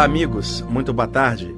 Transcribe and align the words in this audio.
Olá, 0.00 0.06
amigos, 0.06 0.62
muito 0.62 0.94
boa 0.94 1.06
tarde. 1.06 1.54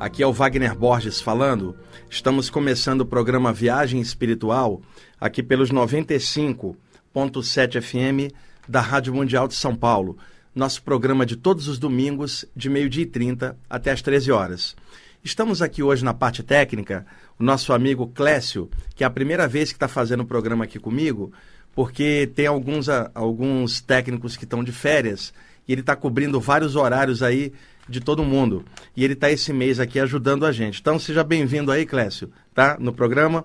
Aqui 0.00 0.22
é 0.22 0.26
o 0.26 0.32
Wagner 0.32 0.74
Borges 0.74 1.20
falando. 1.20 1.76
Estamos 2.08 2.48
começando 2.48 3.02
o 3.02 3.06
programa 3.06 3.52
Viagem 3.52 4.00
Espiritual 4.00 4.80
aqui 5.20 5.42
pelos 5.42 5.70
95.7 5.70 7.82
FM 7.82 8.32
da 8.66 8.80
Rádio 8.80 9.12
Mundial 9.12 9.46
de 9.46 9.52
São 9.52 9.76
Paulo. 9.76 10.16
Nosso 10.54 10.82
programa 10.82 11.26
de 11.26 11.36
todos 11.36 11.68
os 11.68 11.78
domingos, 11.78 12.46
de 12.56 12.70
meio-dia 12.70 13.02
e 13.02 13.06
30 13.06 13.58
até 13.68 13.90
as 13.90 14.00
13 14.00 14.32
horas. 14.32 14.74
Estamos 15.22 15.60
aqui 15.60 15.82
hoje 15.82 16.02
na 16.02 16.14
parte 16.14 16.42
técnica, 16.42 17.04
o 17.38 17.44
nosso 17.44 17.74
amigo 17.74 18.06
Clécio, 18.06 18.70
que 18.94 19.04
é 19.04 19.06
a 19.06 19.10
primeira 19.10 19.46
vez 19.46 19.70
que 19.70 19.76
está 19.76 19.86
fazendo 19.86 20.22
o 20.22 20.26
programa 20.26 20.64
aqui 20.64 20.78
comigo, 20.78 21.30
porque 21.74 22.32
tem 22.34 22.46
alguns, 22.46 22.88
alguns 23.14 23.82
técnicos 23.82 24.34
que 24.34 24.44
estão 24.44 24.64
de 24.64 24.72
férias 24.72 25.30
e 25.68 25.72
ele 25.72 25.82
está 25.82 25.94
cobrindo 25.94 26.40
vários 26.40 26.74
horários 26.74 27.22
aí 27.22 27.52
de 27.88 28.00
todo 28.00 28.24
mundo. 28.24 28.64
E 28.96 29.04
ele 29.04 29.14
está 29.14 29.30
esse 29.30 29.52
mês 29.52 29.80
aqui 29.80 29.98
ajudando 29.98 30.46
a 30.46 30.52
gente. 30.52 30.80
Então 30.80 30.98
seja 30.98 31.24
bem-vindo 31.24 31.70
aí, 31.70 31.84
Clécio, 31.84 32.30
tá? 32.54 32.76
No 32.78 32.92
programa. 32.92 33.44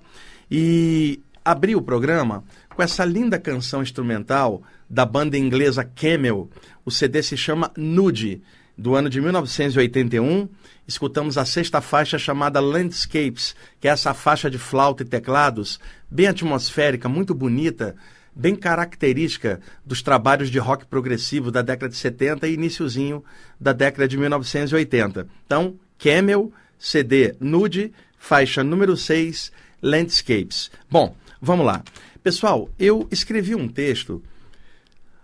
E 0.49 1.19
abri 1.43 1.75
o 1.75 1.81
programa 1.81 2.43
com 2.75 2.83
essa 2.83 3.03
linda 3.03 3.39
canção 3.39 3.81
instrumental 3.81 4.61
da 4.89 5.05
banda 5.05 5.37
inglesa 5.37 5.83
Camel. 5.83 6.49
O 6.85 6.91
CD 6.91 7.23
se 7.23 7.35
chama 7.35 7.71
Nude, 7.75 8.41
do 8.77 8.95
ano 8.95 9.09
de 9.09 9.19
1981. 9.19 10.47
Escutamos 10.87 11.37
a 11.37 11.43
sexta 11.43 11.81
faixa 11.81 12.19
chamada 12.19 12.59
Landscapes, 12.59 13.55
que 13.81 13.87
é 13.87 13.91
essa 13.91 14.13
faixa 14.13 14.49
de 14.49 14.57
flauta 14.57 15.03
e 15.03 15.05
teclados, 15.05 15.79
bem 16.09 16.27
atmosférica, 16.27 17.09
muito 17.09 17.33
bonita, 17.33 17.95
bem 18.37 18.55
característica 18.55 19.59
dos 19.83 20.03
trabalhos 20.03 20.51
de 20.51 20.59
rock 20.59 20.85
progressivo 20.85 21.49
da 21.51 21.63
década 21.63 21.89
de 21.89 21.97
70 21.97 22.47
e 22.47 22.53
iníciozinho 22.53 23.23
da 23.59 23.73
década 23.73 24.07
de 24.07 24.15
1980. 24.15 25.27
Então, 25.45 25.75
Camel, 25.97 26.53
CD 26.77 27.35
Nude, 27.39 27.91
faixa 28.19 28.63
número 28.63 28.95
6, 28.95 29.51
Landscapes. 29.81 30.69
Bom, 30.89 31.15
vamos 31.41 31.65
lá. 31.65 31.83
Pessoal, 32.21 32.69
eu 32.77 33.07
escrevi 33.11 33.55
um 33.55 33.67
texto 33.67 34.21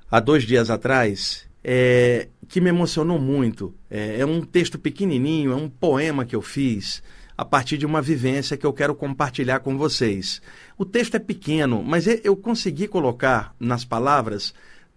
há 0.10 0.20
dois 0.20 0.44
dias 0.44 0.72
atrás 0.72 1.46
é, 1.64 2.28
que 2.50 2.60
me 2.60 2.70
emocionou 2.70 3.20
muito. 3.20 3.76
É, 3.92 4.22
é 4.22 4.26
um 4.26 4.42
texto 4.42 4.80
pequenininho, 4.80 5.52
é 5.52 5.56
um 5.56 5.70
poema 5.70 6.26
que 6.26 6.36
eu 6.36 6.42
fiz 6.42 7.04
a 7.44 7.46
partir 7.46 7.78
de 7.78 7.86
uma 7.86 8.02
vivência 8.02 8.56
que 8.56 8.66
eu 8.66 8.72
quero 8.72 8.96
compartilhar 8.96 9.60
com 9.60 9.78
vocês. 9.78 10.42
O 10.78 10.86
texto 10.86 11.16
é 11.16 11.20
pequeno, 11.20 11.84
mas 11.84 12.08
eu 12.08 12.38
consegui 12.38 12.88
colocar 12.88 13.54
nas 13.60 13.84
palavras 13.84 14.54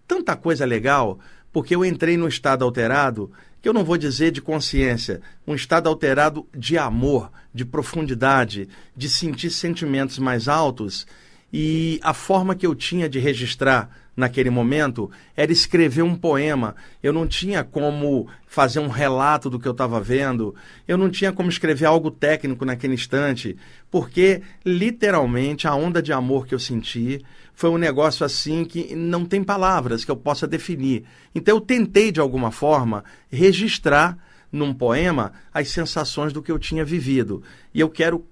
tanta 0.07 0.33
coisa 0.33 0.63
legal, 0.63 1.19
porque 1.51 1.75
eu 1.75 1.83
entrei 1.83 2.15
no 2.15 2.25
estado 2.25 2.63
alterado, 2.63 3.29
que 3.61 3.67
eu 3.67 3.73
não 3.73 3.83
vou 3.83 3.97
dizer 3.97 4.31
de 4.31 4.41
consciência, 4.41 5.21
um 5.45 5.53
estado 5.55 5.89
alterado 5.89 6.47
de 6.55 6.77
amor, 6.77 7.29
de 7.53 7.65
profundidade, 7.65 8.69
de 8.95 9.09
sentir 9.09 9.49
sentimentos 9.49 10.17
mais 10.17 10.47
altos, 10.47 11.05
e 11.51 11.99
a 12.01 12.13
forma 12.13 12.55
que 12.55 12.65
eu 12.65 12.73
tinha 12.73 13.09
de 13.09 13.19
registrar 13.19 13.89
naquele 14.17 14.49
momento 14.49 15.11
era 15.35 15.51
escrever 15.51 16.01
um 16.01 16.15
poema. 16.15 16.75
Eu 17.03 17.13
não 17.13 17.27
tinha 17.27 17.63
como 17.63 18.27
fazer 18.47 18.79
um 18.79 18.87
relato 18.87 19.47
do 19.47 19.59
que 19.59 19.67
eu 19.67 19.71
estava 19.71 20.01
vendo, 20.01 20.55
eu 20.87 20.97
não 20.97 21.11
tinha 21.11 21.31
como 21.31 21.49
escrever 21.49 21.85
algo 21.85 22.09
técnico 22.09 22.65
naquele 22.65 22.95
instante, 22.95 23.55
porque 23.91 24.41
literalmente 24.65 25.67
a 25.67 25.75
onda 25.75 26.01
de 26.01 26.11
amor 26.11 26.47
que 26.47 26.55
eu 26.55 26.59
senti 26.59 27.23
foi 27.53 27.69
um 27.69 27.77
negócio 27.77 28.25
assim 28.25 28.65
que 28.65 28.95
não 28.95 29.23
tem 29.23 29.43
palavras 29.43 30.03
que 30.03 30.09
eu 30.09 30.17
possa 30.17 30.47
definir. 30.47 31.03
Então 31.35 31.55
eu 31.55 31.61
tentei 31.61 32.11
de 32.11 32.19
alguma 32.19 32.51
forma 32.51 33.03
registrar 33.31 34.17
num 34.51 34.73
poema 34.73 35.33
as 35.53 35.69
sensações 35.69 36.33
do 36.33 36.41
que 36.41 36.51
eu 36.51 36.57
tinha 36.57 36.83
vivido. 36.83 37.43
E 37.73 37.79
eu 37.79 37.89
quero 37.89 38.25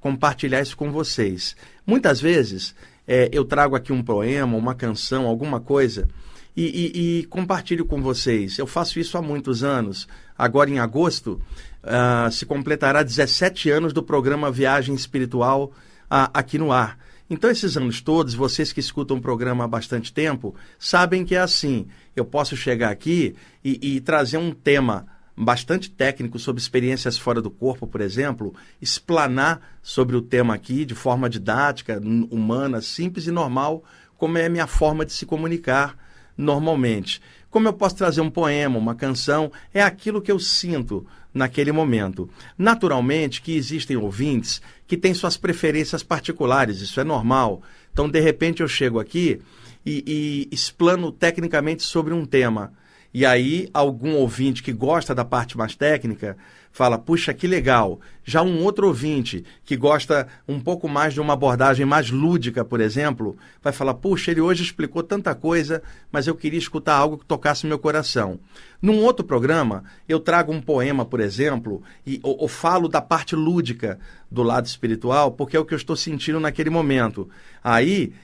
compartilhar 0.00 0.60
isso 0.60 0.76
com 0.76 0.90
vocês. 0.90 1.54
Muitas 1.86 2.20
vezes 2.20 2.74
é, 3.06 3.28
eu 3.32 3.44
trago 3.44 3.74
aqui 3.74 3.92
um 3.92 4.02
poema, 4.02 4.56
uma 4.56 4.74
canção, 4.74 5.26
alguma 5.26 5.60
coisa, 5.60 6.08
e, 6.56 6.64
e, 6.64 7.20
e, 7.20 7.24
compartilho 7.24 7.84
com 7.84 8.02
vocês. 8.02 8.58
Eu 8.58 8.66
faço 8.66 9.00
isso 9.00 9.16
há 9.16 9.22
muitos 9.22 9.64
anos. 9.64 10.06
Agora, 10.36 10.68
em 10.68 10.78
agosto, 10.78 11.40
uh, 11.82 12.30
se 12.30 12.44
completará 12.44 13.02
17 13.02 13.70
anos 13.70 13.92
do 13.92 14.02
programa 14.02 14.50
Viagem 14.50 14.94
Espiritual 14.94 15.72
uh, 16.10 16.28
aqui 16.34 16.58
no 16.58 16.70
ar. 16.70 16.98
Então, 17.30 17.50
esses 17.50 17.76
anos 17.76 18.02
todos, 18.02 18.34
vocês 18.34 18.72
que 18.72 18.80
escutam 18.80 19.16
o 19.16 19.20
programa 19.22 19.64
há 19.64 19.68
bastante 19.68 20.12
tempo, 20.12 20.54
sabem 20.78 21.24
que 21.24 21.34
é 21.34 21.40
assim. 21.40 21.86
Eu 22.14 22.26
posso 22.26 22.54
chegar 22.54 22.90
aqui 22.90 23.34
e, 23.64 23.96
e 23.96 24.00
trazer 24.00 24.36
um 24.36 24.52
tema 24.52 25.06
bastante 25.44 25.90
técnico 25.90 26.38
sobre 26.38 26.60
experiências 26.60 27.18
fora 27.18 27.40
do 27.40 27.50
corpo, 27.50 27.86
por 27.86 28.00
exemplo, 28.00 28.54
explanar 28.80 29.60
sobre 29.82 30.16
o 30.16 30.22
tema 30.22 30.54
aqui 30.54 30.84
de 30.84 30.94
forma 30.94 31.28
didática, 31.28 32.00
humana, 32.30 32.80
simples 32.80 33.26
e 33.26 33.30
normal, 33.30 33.84
como 34.16 34.38
é 34.38 34.46
a 34.46 34.50
minha 34.50 34.66
forma 34.66 35.04
de 35.04 35.12
se 35.12 35.26
comunicar 35.26 35.96
normalmente. 36.36 37.20
Como 37.50 37.68
eu 37.68 37.72
posso 37.72 37.96
trazer 37.96 38.20
um 38.20 38.30
poema, 38.30 38.78
uma 38.78 38.94
canção, 38.94 39.52
é 39.74 39.82
aquilo 39.82 40.22
que 40.22 40.32
eu 40.32 40.38
sinto 40.38 41.06
naquele 41.34 41.72
momento. 41.72 42.28
Naturalmente 42.56 43.42
que 43.42 43.56
existem 43.56 43.96
ouvintes 43.96 44.62
que 44.86 44.96
têm 44.96 45.12
suas 45.12 45.36
preferências 45.36 46.02
particulares, 46.02 46.80
isso 46.80 47.00
é 47.00 47.04
normal. 47.04 47.62
Então, 47.92 48.08
de 48.08 48.20
repente, 48.20 48.62
eu 48.62 48.68
chego 48.68 48.98
aqui 48.98 49.40
e, 49.84 50.48
e 50.50 50.54
explano 50.54 51.12
tecnicamente 51.12 51.82
sobre 51.82 52.14
um 52.14 52.24
tema 52.24 52.72
e 53.14 53.26
aí, 53.26 53.68
algum 53.74 54.14
ouvinte 54.14 54.62
que 54.62 54.72
gosta 54.72 55.14
da 55.14 55.24
parte 55.24 55.56
mais 55.56 55.76
técnica 55.76 56.36
fala: 56.72 56.98
puxa, 56.98 57.34
que 57.34 57.46
legal. 57.46 58.00
Já 58.24 58.40
um 58.40 58.62
outro 58.62 58.86
ouvinte 58.86 59.44
que 59.64 59.76
gosta 59.76 60.26
um 60.48 60.58
pouco 60.58 60.88
mais 60.88 61.12
de 61.12 61.20
uma 61.20 61.34
abordagem 61.34 61.84
mais 61.84 62.10
lúdica, 62.10 62.64
por 62.64 62.80
exemplo, 62.80 63.36
vai 63.62 63.70
falar: 63.72 63.94
puxa, 63.94 64.30
ele 64.30 64.40
hoje 64.40 64.62
explicou 64.62 65.02
tanta 65.02 65.34
coisa, 65.34 65.82
mas 66.10 66.26
eu 66.26 66.34
queria 66.34 66.58
escutar 66.58 66.94
algo 66.94 67.18
que 67.18 67.26
tocasse 67.26 67.66
meu 67.66 67.78
coração. 67.78 68.40
Num 68.80 69.02
outro 69.02 69.24
programa, 69.24 69.84
eu 70.08 70.18
trago 70.18 70.50
um 70.50 70.60
poema, 70.60 71.04
por 71.04 71.20
exemplo, 71.20 71.82
e 72.06 72.18
ou, 72.22 72.40
ou 72.40 72.48
falo 72.48 72.88
da 72.88 73.02
parte 73.02 73.36
lúdica 73.36 73.98
do 74.30 74.42
lado 74.42 74.66
espiritual, 74.66 75.32
porque 75.32 75.56
é 75.56 75.60
o 75.60 75.66
que 75.66 75.74
eu 75.74 75.78
estou 75.78 75.96
sentindo 75.96 76.40
naquele 76.40 76.70
momento. 76.70 77.28
Aí 77.62 78.14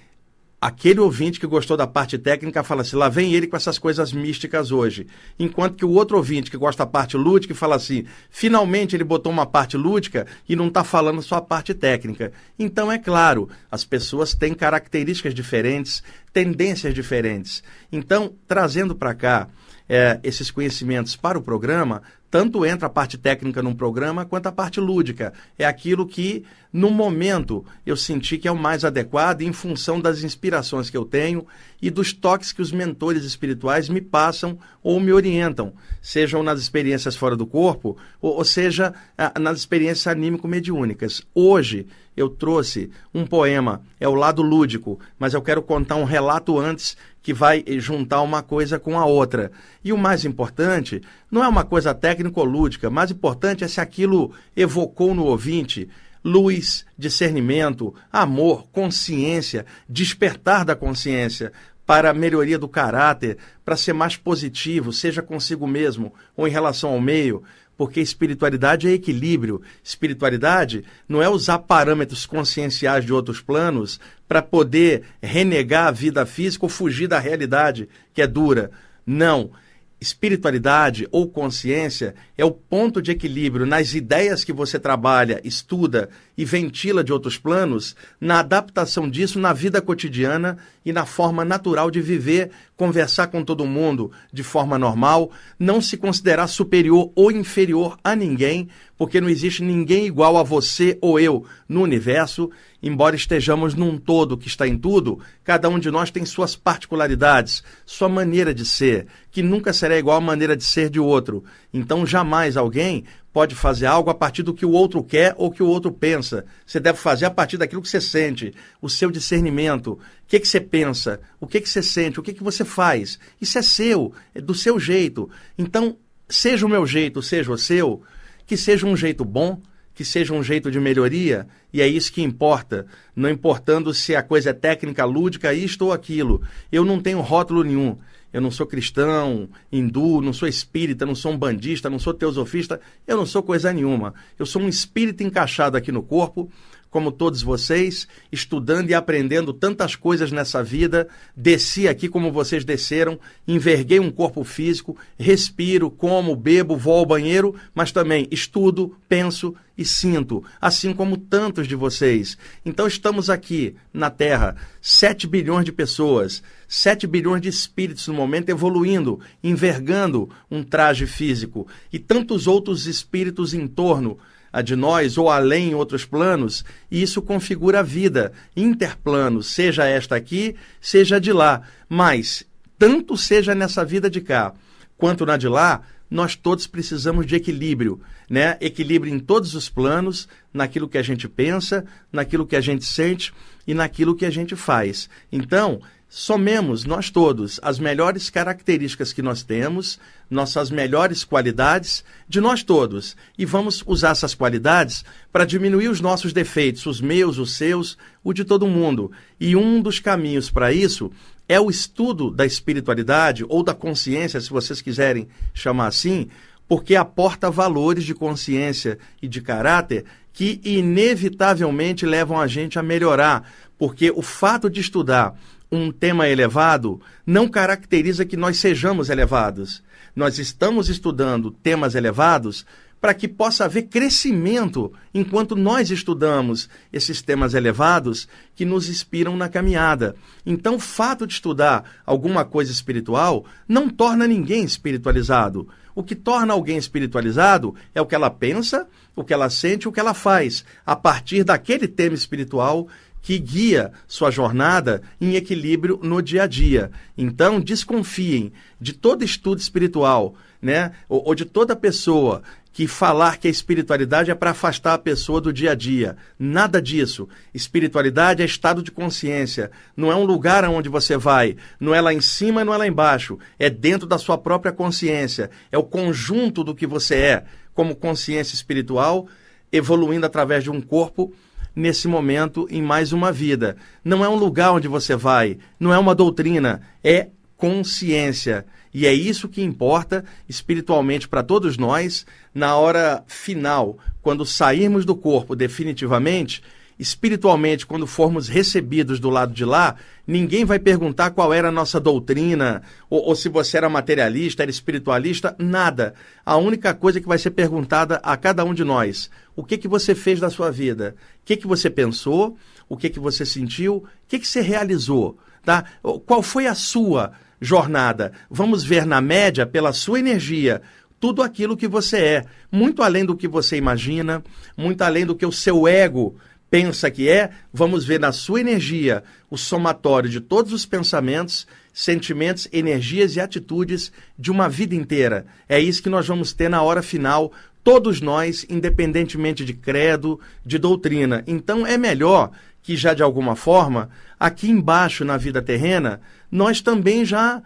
aquele 0.61 0.99
ouvinte 1.01 1.39
que 1.39 1.47
gostou 1.47 1.77
da 1.77 1.87
parte 1.87 2.19
técnica 2.19 2.65
fala 2.65 2.83
assim, 2.83 2.97
lá 2.97 3.09
vem 3.09 3.33
ele 3.33 3.47
com 3.47 3.57
essas 3.57 3.79
coisas 3.79 4.13
místicas 4.13 4.73
hoje. 4.73 5.07
Enquanto 5.39 5.77
que 5.77 5.85
o 5.85 5.91
outro 5.91 6.17
ouvinte 6.17 6.51
que 6.51 6.57
gosta 6.57 6.85
da 6.85 6.91
parte 6.91 7.17
lúdica 7.17 7.55
fala 7.55 7.77
assim, 7.77 8.05
finalmente 8.29 8.97
ele 8.97 9.05
botou 9.05 9.31
uma 9.31 9.47
parte 9.47 9.77
lúdica 9.77 10.27
e 10.49 10.57
não 10.57 10.69
está 10.69 10.83
falando 10.83 11.23
só 11.23 11.37
a 11.37 11.43
parte 11.43 11.75
técnica. 11.75 12.33
Então, 12.59 12.91
é 12.91 12.99
claro, 12.99 13.49
as 13.71 13.85
pessoas 13.85 14.35
têm 14.35 14.53
características 14.53 15.33
diferentes, 15.33 16.03
tendências 16.33 16.93
diferentes. 16.93 17.63
Então, 17.93 18.35
trazendo 18.47 18.97
para 18.97 19.15
cá 19.15 19.49
é, 19.89 20.19
esses 20.23 20.51
conhecimentos 20.51 21.17
para 21.17 21.39
o 21.39 21.43
programa, 21.43 22.03
tanto 22.31 22.67
entra 22.67 22.87
a 22.87 22.91
parte 22.91 23.17
técnica 23.17 23.63
num 23.63 23.75
programa 23.75 24.25
quanto 24.25 24.49
a 24.49 24.53
parte 24.53 24.81
lúdica. 24.81 25.33
É 25.59 25.65
aquilo 25.65 26.07
que, 26.07 26.45
no 26.73 26.91
momento, 26.91 27.65
eu 27.87 27.97
senti 27.97 28.37
que 28.37 28.47
é 28.47 28.53
o 28.53 28.57
mais 28.57 28.85
adequado 28.85 29.41
em 29.41 29.53
função 29.53 29.99
das 29.99 30.23
inspirações 30.23 30.91
que 30.91 30.97
eu 30.97 31.05
tenho 31.05 31.47
e 31.81 31.91
dos 31.91 32.13
toques 32.13 32.53
que 32.53 32.61
os 32.61 32.71
mentores 32.71 33.25
espirituais 33.25 33.89
me 33.89 34.03
passam 34.03 34.59
ou 34.83 35.01
me 35.01 35.13
orientam, 35.13 35.73
sejam 36.03 36.43
nas 36.43 36.61
experiências 36.61 37.17
fora 37.17 37.35
do 37.35 37.47
corpo, 37.47 37.97
ou, 38.21 38.37
ou 38.37 38.45
seja, 38.45 38.93
nas 39.41 39.59
experiências 39.59 40.07
anímico-mediúnicas. 40.07 41.23
Hoje, 41.35 41.87
eu 42.15 42.29
trouxe 42.29 42.91
um 43.15 43.25
poema, 43.25 43.81
é 43.99 44.09
o 44.09 44.15
lado 44.15 44.43
lúdico, 44.43 44.99
mas 45.19 45.33
eu 45.33 45.41
quero 45.41 45.63
contar 45.63 45.97
um 45.97 46.05
relato 46.05 46.59
antes 46.59 46.97
que 47.23 47.33
vai 47.33 47.65
juntar 47.79 48.21
uma 48.23 48.43
coisa 48.43 48.79
com 48.79 48.99
a 48.99 49.07
outra. 49.07 49.53
E 49.85 49.93
o 49.93 49.99
mais 49.99 50.25
importante 50.25 51.01
não 51.31 51.45
é 51.45 51.49
uma 51.49 51.65
coisa 51.65 51.95
técnico 51.95 52.43
lúdica, 52.45 52.91
mais 52.91 53.11
importante 53.11 53.65
é 53.65 53.69
se 53.69 53.81
aquilo 53.81 54.33
evocou 54.57 55.15
no 55.15 55.25
ouvinte 55.25 55.89
luz, 56.25 56.85
discernimento, 56.97 57.95
amor, 58.13 58.69
consciência, 58.71 59.65
despertar 59.89 60.65
da 60.65 60.75
consciência 60.77 61.53
para 61.87 62.11
a 62.11 62.15
melhoria 62.15 62.59
do 62.59 62.69
caráter, 62.69 63.39
para 63.65 63.77
ser 63.77 63.95
mais 63.95 64.17
positivo, 64.17 64.93
seja 64.93 65.23
consigo 65.23 65.67
mesmo 65.67 66.13
ou 66.37 66.47
em 66.47 66.51
relação 66.51 66.91
ao 66.91 67.01
meio, 67.01 67.43
porque 67.79 68.01
espiritualidade 68.01 68.89
é 68.89 68.93
equilíbrio. 68.93 69.63
Espiritualidade 69.83 70.85
não 71.09 71.23
é 71.23 71.29
usar 71.29 71.61
parâmetros 71.61 72.27
conscienciais 72.27 73.05
de 73.05 73.13
outros 73.13 73.41
planos 73.41 74.01
para 74.27 74.43
poder 74.43 75.05
renegar 75.23 75.87
a 75.87 75.93
vida 75.93 76.27
física 76.27 76.67
ou 76.67 76.69
fugir 76.69 77.07
da 77.07 77.19
realidade 77.19 77.89
que 78.13 78.21
é 78.21 78.27
dura. 78.27 78.71
Não 79.07 79.53
espiritualidade 80.01 81.09
ou 81.11 81.29
consciência 81.29 82.15
é 82.37 82.45
o 82.45 82.51
ponto 82.51 83.03
de 83.03 83.11
equilíbrio 83.11 83.67
nas 83.67 83.95
ideias 83.95 84.45
que 84.45 84.53
você 84.53 84.79
trabalha, 84.79 85.41
estuda 85.43 86.09
e 86.39 86.45
ventila 86.45 87.03
de 87.03 87.13
outros 87.13 87.37
planos, 87.37 87.97
na 88.21 88.39
adaptação 88.39 89.11
disso 89.11 89.41
na 89.41 89.53
vida 89.53 89.83
cotidiana 89.83 90.57
e 90.85 90.93
na 90.93 91.05
forma 91.05 91.45
natural 91.45 91.91
de 91.91 92.01
viver, 92.01 92.53
conversar 92.77 93.27
com 93.27 93.43
todo 93.43 93.67
mundo 93.67 94.13
de 94.33 94.45
forma 94.45 94.79
normal, 94.79 95.33
não 95.59 95.81
se 95.81 95.97
considerar 95.97 96.47
superior 96.47 97.11
ou 97.17 97.33
inferior 97.33 97.99
a 98.05 98.15
ninguém, 98.15 98.69
porque 98.97 99.21
não 99.21 99.29
existe 99.29 99.65
ninguém 99.65 100.07
igual 100.07 100.37
a 100.37 100.45
você 100.45 100.97
ou 101.01 101.19
eu 101.19 101.45
no 101.69 101.83
universo, 101.83 102.49
embora 102.81 103.17
estejamos 103.17 103.75
num 103.75 103.99
todo 103.99 104.39
que 104.39 104.47
está 104.47 104.67
em 104.67 104.79
tudo, 104.79 105.19
cada 105.43 105.69
um 105.69 105.77
de 105.77 105.91
nós 105.91 106.09
tem 106.13 106.25
suas 106.25 106.55
particularidades, 106.55 107.65
sua 107.85 108.09
maneira 108.09 108.55
de 108.55 108.65
ser, 108.65 109.09
que 109.33 109.43
nunca 109.43 109.73
será 109.73 109.99
igual 109.99 110.19
à 110.19 110.21
maneira 110.21 110.57
de 110.57 110.63
ser 110.63 110.89
de 110.89 111.01
outro. 111.01 111.43
Então 111.75 112.07
jamais 112.07 112.57
alguém 112.57 113.05
pode 113.39 113.55
fazer 113.55 113.87
algo 113.87 114.11
a 114.11 114.15
partir 114.15 114.43
do 114.43 114.53
que 114.53 114.67
o 114.67 114.73
outro 114.73 115.01
quer 115.01 115.33
ou 115.39 115.49
que 115.49 115.63
o 115.63 115.69
outro 115.69 115.93
pensa. 115.93 116.45
Você 116.67 116.81
deve 116.81 116.99
fazer 116.99 117.25
a 117.25 117.31
partir 117.31 117.57
daquilo 117.57 117.81
que 117.81 117.89
você 117.89 118.01
sente, 118.01 118.53
o 118.83 118.91
seu 118.91 119.13
discernimento. 119.13 119.93
O 119.93 120.01
que, 120.27 120.41
que 120.41 120.49
você 120.49 120.61
pensa, 120.61 121.21
o 121.39 121.47
que, 121.47 121.61
que 121.61 121.69
você 121.69 121.81
sente, 121.81 122.19
o 122.19 122.23
que, 122.25 122.33
que 122.33 122.43
você 122.43 122.65
faz. 122.65 123.17
Isso 123.41 123.57
é 123.57 123.63
seu, 123.63 124.13
é 124.35 124.41
do 124.41 124.57
seu 124.57 124.77
jeito. 124.81 125.31
Então, 125.57 125.97
seja 126.29 126.67
o 126.67 126.69
meu 126.69 126.85
jeito, 126.85 127.23
seja 127.23 127.53
o 127.53 127.57
seu, 127.57 128.03
que 128.45 128.57
seja 128.57 128.85
um 128.85 128.97
jeito 128.97 129.25
bom, 129.25 129.63
que 129.99 130.05
seja 130.05 130.33
um 130.33 130.45
jeito 130.45 130.71
de 130.71 130.79
melhoria, 130.79 131.49
e 131.73 131.83
é 131.83 131.89
isso 131.89 132.13
que 132.13 132.23
importa, 132.23 132.87
não 133.17 133.29
importando 133.29 133.93
se 133.93 134.15
a 134.15 134.23
coisa 134.23 134.51
é 134.51 134.53
técnica, 134.53 135.05
lúdica, 135.05 135.53
isto 135.53 135.87
ou 135.87 135.93
aquilo. 135.93 136.41
Eu 136.71 136.85
não 136.85 137.01
tenho 137.01 137.21
rótulo 137.21 137.65
nenhum. 137.65 137.99
Eu 138.33 138.41
não 138.41 138.49
sou 138.49 138.65
cristão, 138.65 139.49
hindu, 139.73 140.21
não 140.21 140.33
sou 140.33 140.47
espírita, 140.47 141.05
não 141.05 141.17
sou 141.17 141.33
um 141.33 141.37
bandista, 141.37 141.91
não 141.91 141.99
sou 141.99 142.15
teosofista, 142.15 142.81
eu 143.09 143.17
não 143.17 143.27
sou 143.27 143.43
coisa 143.43 143.73
nenhuma. 143.73 144.15
Eu 144.39 144.47
sou 144.47 144.63
um 144.63 144.69
espírito 144.69 145.25
encaixado 145.25 145.77
aqui 145.77 145.91
no 145.91 146.05
corpo, 146.05 146.49
como 146.91 147.13
todos 147.13 147.43
vocês, 147.43 148.09
estudando 148.31 148.91
e 148.91 148.95
aprendendo 148.95 149.53
tantas 149.53 149.95
coisas 149.95 150.33
nessa 150.33 150.63
vida. 150.63 151.09
Desci 151.37 151.87
aqui 151.87 152.09
como 152.09 152.33
vocês 152.33 152.65
desceram, 152.65 153.19
enverguei 153.47 154.01
um 154.01 154.11
corpo 154.11 154.43
físico, 154.45 154.97
respiro, 155.19 155.91
como, 155.91 156.35
bebo, 156.35 156.77
vou 156.77 156.99
ao 156.99 157.07
banheiro, 157.07 157.55
mas 157.75 157.93
também 157.93 158.27
estudo, 158.31 158.97
penso 159.09 159.55
e 159.79 159.85
sinto, 159.85 160.43
assim 160.61 160.93
como 160.93 161.17
tantos 161.17 161.69
de 161.69 161.77
vocês. 161.77 162.37
Então 162.67 162.87
estamos 162.89 163.31
aqui 163.31 163.77
na 163.93 164.11
Terra, 164.11 164.57
7 164.83 165.29
bilhões 165.29 165.65
de 165.65 165.71
pessoas, 165.71 166.43
7 166.67 167.07
bilhões 167.07 167.41
de 167.41 167.49
espíritos 167.49 168.09
no 168.09 168.15
momento 168.15 168.49
evoluindo, 168.49 169.21
envergando 169.43 170.29
um 170.51 170.65
traje 170.65 171.07
físico 171.07 171.69
e 171.93 171.99
tantos 171.99 172.49
outros 172.49 172.89
espíritos 172.89 173.55
em 173.55 173.69
torno 173.69 174.19
a 174.53 174.63
de 174.63 174.75
nós 174.75 175.19
ou 175.19 175.31
além 175.31 175.71
em 175.71 175.75
outros 175.75 176.05
planos, 176.05 176.65
e 176.91 177.03
isso 177.03 177.23
configura 177.23 177.81
a 177.81 177.83
vida, 177.83 178.33
interplano, 178.57 179.43
seja 179.43 179.85
esta 179.85 180.17
aqui, 180.17 180.57
seja 180.81 181.21
de 181.21 181.33
lá. 181.33 181.63
Mas, 181.89 182.45
tanto 182.79 183.17
seja 183.17 183.55
nessa 183.55 183.85
vida 183.85 184.09
de 184.09 184.21
cá 184.21 184.55
quanto 184.99 185.25
na 185.25 185.37
de 185.37 185.49
lá, 185.49 185.83
nós 186.11 186.35
todos 186.35 186.67
precisamos 186.67 187.27
de 187.27 187.37
equilíbrio, 187.37 188.01
né? 188.29 188.57
Equilíbrio 188.61 189.15
em 189.15 189.19
todos 189.19 189.55
os 189.55 189.69
planos, 189.69 190.29
naquilo 190.53 190.89
que 190.89 190.99
a 190.99 191.03
gente 191.03 191.29
pensa, 191.29 191.85
naquilo 192.13 192.47
que 192.47 192.57
a 192.57 192.61
gente 192.61 192.85
sente 192.85 193.33
e 193.67 193.75
naquilo 193.75 194.17
que 194.17 194.27
a 194.27 194.31
gente 194.31 194.57
faz. 194.57 195.09
Então, 195.31 195.81
somemos 196.09 196.85
nós 196.85 197.11
todos 197.11 197.61
as 197.63 197.79
melhores 197.79 198.31
características 198.31 199.13
que 199.13 199.21
nós 199.21 199.43
temos, 199.43 199.99
nossas 200.31 200.71
melhores 200.71 201.23
qualidades 201.23 202.03
de 202.27 202.41
nós 202.41 202.63
todos 202.63 203.15
e 203.37 203.45
vamos 203.45 203.85
usar 203.87 204.11
essas 204.11 204.35
qualidades 204.35 205.05
para 205.31 205.45
diminuir 205.45 205.89
os 205.89 206.01
nossos 206.01 206.33
defeitos, 206.33 206.87
os 206.87 207.01
meus, 207.01 207.37
os 207.37 207.53
seus, 207.53 207.99
o 208.25 208.33
de 208.33 208.45
todo 208.45 208.67
mundo. 208.67 209.13
E 209.39 209.55
um 209.55 209.83
dos 209.83 210.01
caminhos 210.01 210.51
para 210.51 210.73
isso 210.73 211.13
é 211.47 211.61
o 211.61 211.71
estudo 211.71 212.31
da 212.31 212.47
espiritualidade 212.47 213.45
ou 213.49 213.63
da 213.63 213.75
consciência, 213.75 214.41
se 214.41 214.51
vocês 214.51 214.81
quiserem 214.81 215.29
chamar 215.53 215.89
assim, 215.89 216.29
porque 216.67 216.95
aporta 216.95 217.51
valores 217.51 218.05
de 218.05 218.15
consciência 218.15 218.99
e 219.21 219.29
de 219.29 219.41
caráter 219.41 220.05
que 220.33 220.61
inevitavelmente 220.63 222.07
levam 222.07 222.39
a 222.39 222.47
gente 222.47 222.79
a 222.79 222.83
melhorar, 222.83 223.51
porque 223.79 224.11
o 224.11 224.23
fato 224.23 224.69
de 224.71 224.81
estudar 224.81 225.35
um 225.71 225.91
tema 225.91 226.29
elevado 226.29 227.01
não 227.27 227.49
caracteriza 227.49 228.25
que 228.25 228.37
nós 228.37 228.59
sejamos 228.59 229.11
elevados. 229.11 229.83
Nós 230.17 230.39
estamos 230.39 230.89
estudando 230.89 231.51
temas 231.51 231.95
elevados 231.95 232.65
para 233.01 233.15
que 233.15 233.29
possa 233.29 233.65
haver 233.65 233.83
crescimento 233.83 234.93
enquanto 235.15 235.55
nós 235.55 235.91
estudamos 235.91 236.69
esses 236.93 237.23
temas 237.23 237.55
elevados 237.55 238.29
que 238.55 238.65
nos 238.65 238.89
inspiram 238.89 239.37
na 239.37 239.49
caminhada. 239.49 240.17
Então, 240.45 240.77
o 240.77 240.81
fato 240.81 241.27
de 241.27 241.35
estudar 241.35 241.85
alguma 242.05 242.45
coisa 242.45 242.73
espiritual 242.73 243.45
não 243.69 243.89
torna 243.89 244.27
ninguém 244.27 244.65
espiritualizado. 244.65 245.69
O 245.95 246.03
que 246.03 246.15
torna 246.15 246.53
alguém 246.53 246.77
espiritualizado 246.77 247.75
é 247.95 248.01
o 248.01 248.07
que 248.07 248.15
ela 248.15 248.31
pensa, 248.31 248.89
o 249.17 249.25
que 249.25 249.35
ela 249.35 249.51
sente, 249.51 249.89
o 249.89 249.93
que 249.93 249.99
ela 249.99 250.15
faz, 250.15 250.65
a 250.87 250.95
partir 250.95 251.43
daquele 251.43 251.89
tema 251.89 252.15
espiritual 252.15 252.87
que 253.23 253.39
guia 253.39 253.93
sua 254.07 254.31
jornada 254.31 255.03
em 255.21 255.35
equilíbrio 255.35 255.99
no 256.03 256.23
dia 256.23 256.45
a 256.45 256.47
dia. 256.47 256.91
Então, 257.17 257.61
desconfiem 257.61 258.53
de 258.81 258.93
todo 258.93 259.25
estudo 259.25 259.61
espiritual, 259.61 260.35
né? 260.61 260.93
Ou, 261.09 261.29
ou 261.29 261.35
de 261.35 261.45
toda 261.45 261.77
pessoa 261.77 262.43
que 262.79 262.87
falar 262.87 263.39
que 263.39 263.49
a 263.49 263.51
espiritualidade 263.51 264.31
é 264.31 264.37
para 264.37 264.53
afastar 264.53 264.95
a 264.95 264.99
pessoa 264.99 265.41
do 265.41 265.53
dia 265.53 265.73
a 265.73 265.75
dia. 265.75 266.17
Nada 266.39 266.81
disso. 266.81 267.29
Espiritualidade 267.53 268.41
é 268.41 268.45
estado 268.45 268.85
de 268.85 268.93
consciência. 268.93 269.73
Não 269.97 270.13
é 270.13 270.15
um 270.15 270.25
lugar 270.25 270.65
aonde 270.65 270.89
você 270.89 271.17
vai. 271.17 271.57
Não 271.81 271.93
é 271.93 272.01
lá 272.01 272.15
em 272.15 272.21
cima, 272.21 272.65
não 272.65 272.73
é 272.73 272.77
lá 272.77 272.87
embaixo. 272.87 273.37
É 273.59 273.69
dentro 273.69 274.07
da 274.07 274.17
sua 274.17 274.39
própria 274.39 274.71
consciência. 274.71 275.51
É 275.73 275.77
o 275.77 275.83
conjunto 275.83 276.63
do 276.63 276.73
que 276.73 276.87
você 276.87 277.17
é, 277.17 277.45
como 277.75 277.97
consciência 277.97 278.55
espiritual, 278.55 279.27
evoluindo 279.73 280.25
através 280.25 280.63
de 280.63 280.71
um 280.71 280.81
corpo 280.81 281.35
nesse 281.75 282.09
momento 282.09 282.67
em 282.71 282.83
mais 282.83 283.13
uma 283.13 283.33
vida. 283.33 283.77
Não 284.05 284.25
é 284.25 284.29
um 284.29 284.37
lugar 284.37 284.73
onde 284.73 284.89
você 284.89 285.15
vai, 285.15 285.59
não 285.79 285.93
é 285.93 285.99
uma 285.99 286.15
doutrina, 286.15 286.83
é 287.03 287.29
consciência. 287.57 288.67
E 288.93 289.07
é 289.07 289.13
isso 289.13 289.49
que 289.49 289.63
importa 289.63 290.25
espiritualmente 290.49 291.29
para 291.29 291.43
todos 291.43 291.77
nós 291.77 292.27
na 292.55 292.77
hora 292.77 293.23
final, 293.27 293.99
quando 294.23 294.47
sairmos 294.47 295.05
do 295.05 295.15
corpo 295.15 295.55
definitivamente 295.55 296.63
espiritualmente, 296.99 297.87
quando 297.87 298.07
formos 298.07 298.49
recebidos 298.49 299.21
do 299.21 299.31
lado 299.31 299.53
de 299.53 299.65
lá, 299.65 299.95
ninguém 300.27 300.65
vai 300.65 300.79
perguntar 300.79 301.31
qual 301.31 301.55
era 301.55 301.69
a 301.69 301.73
nossa 301.73 302.01
doutrina, 302.01 302.83
ou, 303.09 303.29
ou, 303.29 303.37
se 303.37 303.49
você 303.49 303.77
era 303.77 303.89
materialista, 303.89 304.63
era 304.63 304.71
espiritualista, 304.71 305.55
nada. 305.59 306.15
A 306.45 306.57
única 306.57 306.93
coisa 306.93 307.21
que 307.21 307.29
vai 307.29 307.39
ser 307.39 307.53
perguntada 307.53 308.17
a 308.17 308.37
cada 308.37 308.65
um 308.65 308.75
de 308.75 308.83
nós: 308.83 309.31
o 309.55 309.63
que, 309.63 309.79
que 309.79 309.87
você 309.87 310.15
fez 310.15 310.41
da 310.41 310.51
sua 310.51 310.71
vida? 310.71 311.15
O 311.43 311.45
que, 311.45 311.57
que 311.57 311.67
você 311.67 311.89
pensou? 311.89 312.57
O 312.89 312.97
que, 312.97 313.09
que 313.09 313.21
você 313.21 313.47
sentiu? 313.47 313.97
O 313.97 314.05
que, 314.27 314.39
que 314.39 314.49
você 314.49 314.61
realizou? 314.61 315.39
Tá? 315.65 315.85
Qual 316.27 316.43
foi 316.43 316.67
a 316.67 316.75
sua 316.75 317.33
jornada? 317.61 318.33
Vamos 318.51 318.83
ver 318.83 319.07
na 319.07 319.21
média, 319.21 319.67
pela 319.67 319.93
sua 319.93 320.19
energia, 320.19 320.83
tudo 321.21 321.43
aquilo 321.43 321.77
que 321.77 321.89
você 321.89 322.17
é, 322.19 322.45
muito 322.71 323.03
além 323.03 323.25
do 323.25 323.37
que 323.37 323.49
você 323.49 323.77
imagina, 323.77 324.43
muito 324.77 325.03
além 325.03 325.27
do 325.27 325.35
que 325.35 325.45
o 325.45 325.53
seu 325.53 325.87
ego 325.87 326.37
pensa 326.71 327.11
que 327.11 327.29
é, 327.29 327.51
vamos 327.73 328.05
ver 328.05 328.21
na 328.21 328.33
sua 328.33 328.61
energia 328.61 329.23
o 329.51 329.57
somatório 329.57 330.29
de 330.29 330.41
todos 330.41 330.73
os 330.73 330.85
pensamentos, 330.85 331.67
sentimentos, 331.93 332.69
energias 332.73 333.37
e 333.37 333.41
atitudes 333.41 334.13
de 334.39 334.51
uma 334.51 334.69
vida 334.69 334.95
inteira. 334.95 335.47
É 335.69 335.81
isso 335.81 336.03
que 336.03 336.09
nós 336.09 336.27
vamos 336.27 336.53
ter 336.53 336.69
na 336.69 336.83
hora 336.83 337.03
final, 337.03 337.53
todos 337.83 338.21
nós, 338.21 338.67
independentemente 338.69 339.65
de 339.65 339.73
credo, 339.73 340.39
de 340.65 340.79
doutrina. 340.79 341.43
Então 341.47 341.87
é 341.87 341.97
melhor 341.97 342.51
que 342.83 342.97
já 342.97 343.13
de 343.13 343.23
alguma 343.23 343.55
forma, 343.55 344.09
aqui 344.39 344.71
embaixo 344.71 345.25
na 345.25 345.37
vida 345.37 345.61
terrena, 345.61 346.21
nós 346.51 346.81
também 346.81 347.25
já 347.25 347.63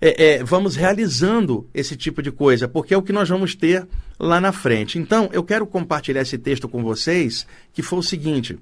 é, 0.00 0.24
é, 0.24 0.44
vamos 0.44 0.76
realizando 0.76 1.68
esse 1.74 1.94
tipo 1.94 2.22
de 2.22 2.32
coisa, 2.32 2.66
porque 2.66 2.94
é 2.94 2.96
o 2.96 3.02
que 3.02 3.12
nós 3.12 3.28
vamos 3.28 3.54
ter 3.54 3.86
lá 4.18 4.40
na 4.40 4.50
frente. 4.50 4.98
Então, 4.98 5.28
eu 5.32 5.44
quero 5.44 5.66
compartilhar 5.66 6.22
esse 6.22 6.38
texto 6.38 6.68
com 6.68 6.82
vocês, 6.82 7.46
que 7.72 7.82
foi 7.82 7.98
o 7.98 8.02
seguinte. 8.02 8.58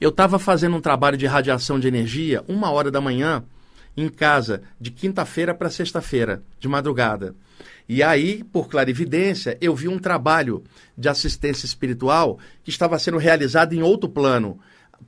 Eu 0.00 0.10
estava 0.10 0.38
fazendo 0.38 0.76
um 0.76 0.80
trabalho 0.80 1.16
de 1.16 1.26
radiação 1.26 1.78
de 1.78 1.86
energia, 1.86 2.44
uma 2.48 2.70
hora 2.70 2.90
da 2.90 3.00
manhã, 3.00 3.44
em 3.96 4.08
casa, 4.08 4.62
de 4.80 4.90
quinta-feira 4.90 5.54
para 5.54 5.70
sexta-feira, 5.70 6.42
de 6.60 6.68
madrugada. 6.68 7.34
E 7.88 8.02
aí, 8.02 8.44
por 8.44 8.68
clarividência, 8.68 9.56
eu 9.60 9.74
vi 9.74 9.88
um 9.88 9.98
trabalho 9.98 10.62
de 10.96 11.08
assistência 11.08 11.64
espiritual 11.64 12.38
que 12.62 12.70
estava 12.70 12.98
sendo 12.98 13.18
realizado 13.18 13.72
em 13.72 13.82
outro 13.82 14.08
plano, 14.08 14.60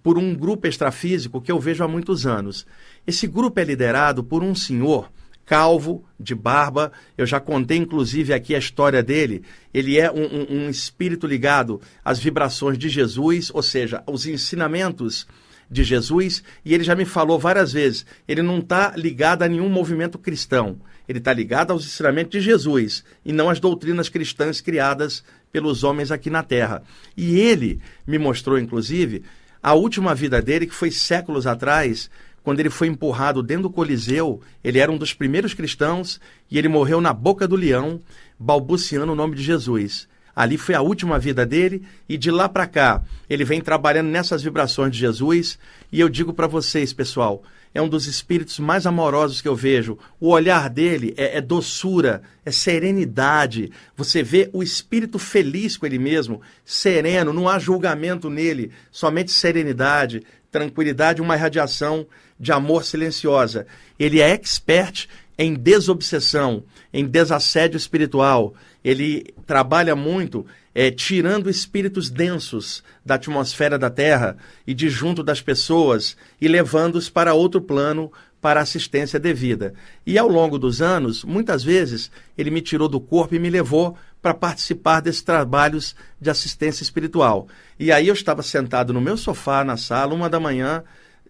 por 0.03 0.17
um 0.19 0.35
grupo 0.35 0.67
extrafísico 0.67 1.41
que 1.41 1.51
eu 1.51 1.59
vejo 1.59 1.85
há 1.85 1.89
muitos 1.89 2.27
anos. 2.27 2.67
Esse 3.07 3.27
grupo 3.27 3.61
é 3.61 3.65
liderado 3.65 4.23
por 4.25 4.43
um 4.43 4.55
senhor 4.55 5.11
calvo, 5.45 6.05
de 6.19 6.33
barba. 6.33 6.93
Eu 7.19 7.27
já 7.27 7.41
contei, 7.41 7.77
inclusive, 7.77 8.33
aqui 8.33 8.55
a 8.55 8.59
história 8.59 9.03
dele. 9.03 9.43
Ele 9.75 9.99
é 9.99 10.09
um, 10.11 10.23
um, 10.23 10.65
um 10.67 10.71
espírito 10.71 11.27
ligado 11.27 11.81
às 12.05 12.21
vibrações 12.21 12.79
de 12.79 12.89
Jesus, 12.89 13.51
ou 13.53 13.63
seja, 13.63 14.03
os 14.07 14.27
ensinamentos 14.27 15.27
de 15.71 15.85
Jesus 15.85 16.43
e 16.65 16.75
ele 16.75 16.83
já 16.83 16.97
me 16.97 17.05
falou 17.05 17.39
várias 17.39 17.73
vezes, 17.73 18.05
ele 18.27 18.43
não 18.43 18.59
está 18.59 18.93
ligado 18.97 19.43
a 19.43 19.49
nenhum 19.49 19.69
movimento 19.69 20.19
cristão. 20.19 20.81
Ele 21.09 21.19
está 21.19 21.33
ligado 21.33 21.73
aos 21.73 21.85
ensinamentos 21.85 22.33
de 22.33 22.41
Jesus 22.41 23.05
e 23.25 23.33
não 23.33 23.49
às 23.49 23.59
doutrinas 23.59 24.09
cristãs 24.09 24.61
criadas 24.61 25.25
pelos 25.53 25.83
homens 25.83 26.11
aqui 26.11 26.31
na 26.31 26.43
Terra. 26.43 26.83
E 27.17 27.39
ele 27.39 27.81
me 28.07 28.19
mostrou, 28.19 28.59
inclusive, 28.59 29.23
a 29.63 29.75
última 29.75 30.15
vida 30.15 30.41
dele, 30.41 30.67
que 30.67 30.75
foi 30.75 30.91
séculos 30.91 31.47
atrás, 31.47 32.11
quando 32.43 32.61
ele 32.61 32.71
foi 32.71 32.89
empurrado 32.89 33.43
dentro 33.43 33.65
do 33.65 33.71
Coliseu. 33.71 34.41
Ele 34.65 34.79
era 34.79 34.91
um 34.91 34.99
dos 34.99 35.13
primeiros 35.13 35.55
cristãos 35.55 36.21
e 36.51 36.59
ele 36.59 36.69
morreu 36.69 37.01
na 37.01 37.13
boca 37.13 37.47
do 37.47 37.57
leão, 37.57 38.01
balbuciando 38.39 39.13
o 39.13 39.17
nome 39.17 39.37
de 39.37 39.43
Jesus. 39.43 40.09
Ali 40.35 40.57
foi 40.57 40.75
a 40.75 40.81
última 40.81 41.19
vida 41.19 41.45
dele 41.45 41.83
e 42.09 42.17
de 42.17 42.31
lá 42.31 42.49
para 42.49 42.67
cá 42.67 43.03
ele 43.29 43.45
vem 43.45 43.61
trabalhando 43.61 44.09
nessas 44.09 44.43
vibrações 44.43 44.93
de 44.93 44.99
Jesus. 44.99 45.59
E 45.93 46.01
eu 46.01 46.09
digo 46.09 46.33
para 46.33 46.47
vocês, 46.47 46.93
pessoal, 46.93 47.43
é 47.73 47.81
um 47.81 47.89
dos 47.89 48.07
espíritos 48.07 48.59
mais 48.59 48.87
amorosos 48.87 49.41
que 49.41 49.49
eu 49.49 49.55
vejo. 49.55 49.97
O 50.19 50.29
olhar 50.29 50.69
dele 50.69 51.15
é, 51.17 51.39
é, 51.39 51.41
doçura, 51.41 52.23
é 52.45 52.51
serenidade. 52.51 53.71
Você 53.97 54.23
vê 54.23 54.51
o 54.53 54.63
espírito 54.63 55.19
feliz 55.19 55.77
com 55.77 55.87
ele 55.87 55.99
mesmo, 55.99 56.41
sereno, 56.65 57.33
não 57.33 57.49
há 57.49 57.59
julgamento 57.59 58.29
nele, 58.29 58.73
somente 58.91 59.31
serenidade, 59.31 60.23
tranquilidade, 60.51 61.23
uma 61.23 61.37
irradiação 61.37 62.07
de 62.39 62.51
amor 62.51 62.85
silenciosa. 62.85 63.67
Ele 63.99 64.21
é 64.21 64.31
expert 64.31 65.07
em 65.39 65.55
desobsessão, 65.55 66.65
em 66.93 67.07
desassédio 67.07 67.77
espiritual. 67.77 68.53
Ele 68.83 69.27
trabalha 69.47 69.95
muito 69.95 70.45
é, 70.75 70.91
tirando 70.91 71.51
espíritos 71.51 72.11
densos 72.11 72.83
da 73.05 73.17
atmosfera 73.17 73.79
da 73.79 73.91
Terra 73.91 74.37
e 74.67 74.75
de 74.75 74.89
junto 74.89 75.23
das 75.23 75.41
pessoas 75.41 76.17
e 76.41 76.47
levando-os 76.49 77.11
para 77.11 77.35
outro 77.35 77.61
plano 77.61 78.13
para 78.41 78.61
assistência 78.61 79.19
devida. 79.19 79.75
E 80.07 80.17
ao 80.17 80.29
longo 80.29 80.59
dos 80.59 80.81
anos, 80.81 81.25
muitas 81.25 81.63
vezes, 81.63 82.11
ele 82.39 82.51
me 82.51 82.63
tirou 82.63 82.89
do 82.89 83.01
corpo 83.01 83.35
e 83.35 83.39
me 83.39 83.51
levou 83.51 83.97
para 84.23 84.35
participar 84.35 85.01
desses 85.01 85.23
trabalhos 85.23 85.95
de 86.21 86.31
assistência 86.31 86.83
espiritual. 86.83 87.49
E 87.79 87.93
aí 87.93 88.09
eu 88.09 88.15
estava 88.15 88.43
sentado 88.43 88.93
no 88.93 89.01
meu 89.01 89.17
sofá 89.17 89.65
na 89.65 89.77
sala, 89.77 90.15
uma 90.15 90.29
da 90.29 90.41
manhã, 90.41 90.83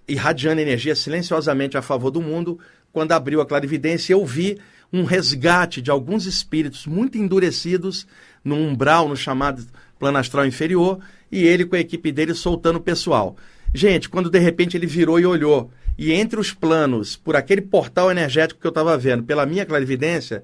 irradiando 0.06 0.60
energia 0.60 0.94
silenciosamente 0.94 1.76
a 1.76 1.82
favor 1.82 2.10
do 2.10 2.20
mundo, 2.20 2.58
quando 2.92 3.12
abriu 3.12 3.40
a 3.40 3.46
clarividência, 3.46 4.12
eu 4.12 4.24
vi 4.24 4.58
um 4.92 5.04
resgate 5.04 5.80
de 5.80 5.90
alguns 5.90 6.26
espíritos 6.26 6.86
muito 6.86 7.16
endurecidos 7.16 8.06
no 8.44 8.56
umbral, 8.56 9.08
no 9.08 9.16
chamado 9.16 9.64
plano 9.98 10.18
astral 10.18 10.46
inferior, 10.46 10.98
e 11.30 11.44
ele 11.44 11.64
com 11.64 11.76
a 11.76 11.80
equipe 11.80 12.10
dele 12.10 12.34
soltando 12.34 12.76
o 12.76 12.82
pessoal. 12.82 13.36
Gente, 13.72 14.08
quando 14.08 14.30
de 14.30 14.38
repente 14.38 14.76
ele 14.76 14.86
virou 14.86 15.20
e 15.20 15.26
olhou, 15.26 15.70
e 15.96 16.12
entre 16.12 16.40
os 16.40 16.52
planos, 16.52 17.14
por 17.14 17.36
aquele 17.36 17.60
portal 17.60 18.10
energético 18.10 18.60
que 18.60 18.66
eu 18.66 18.70
estava 18.70 18.96
vendo, 18.96 19.22
pela 19.22 19.46
minha 19.46 19.66
clarividência, 19.66 20.42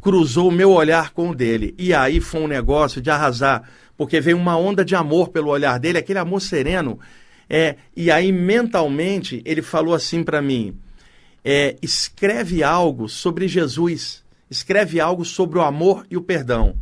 cruzou 0.00 0.48
o 0.48 0.52
meu 0.52 0.70
olhar 0.70 1.10
com 1.10 1.30
o 1.30 1.34
dele. 1.34 1.74
E 1.78 1.94
aí 1.94 2.20
foi 2.20 2.42
um 2.42 2.46
negócio 2.46 3.00
de 3.00 3.10
arrasar, 3.10 3.68
porque 3.96 4.20
veio 4.20 4.36
uma 4.36 4.56
onda 4.56 4.84
de 4.84 4.94
amor 4.94 5.30
pelo 5.30 5.48
olhar 5.48 5.78
dele, 5.78 5.98
aquele 5.98 6.18
amor 6.18 6.40
sereno. 6.40 7.00
É, 7.48 7.76
e 7.96 8.10
aí 8.10 8.30
mentalmente 8.30 9.42
ele 9.44 9.62
falou 9.62 9.94
assim 9.94 10.22
para 10.22 10.42
mim: 10.42 10.76
é, 11.44 11.76
escreve 11.82 12.62
algo 12.62 13.08
sobre 13.08 13.46
Jesus, 13.46 14.24
escreve 14.50 15.00
algo 15.00 15.24
sobre 15.24 15.58
o 15.58 15.62
amor 15.62 16.06
e 16.10 16.16
o 16.16 16.22
perdão. 16.22 16.76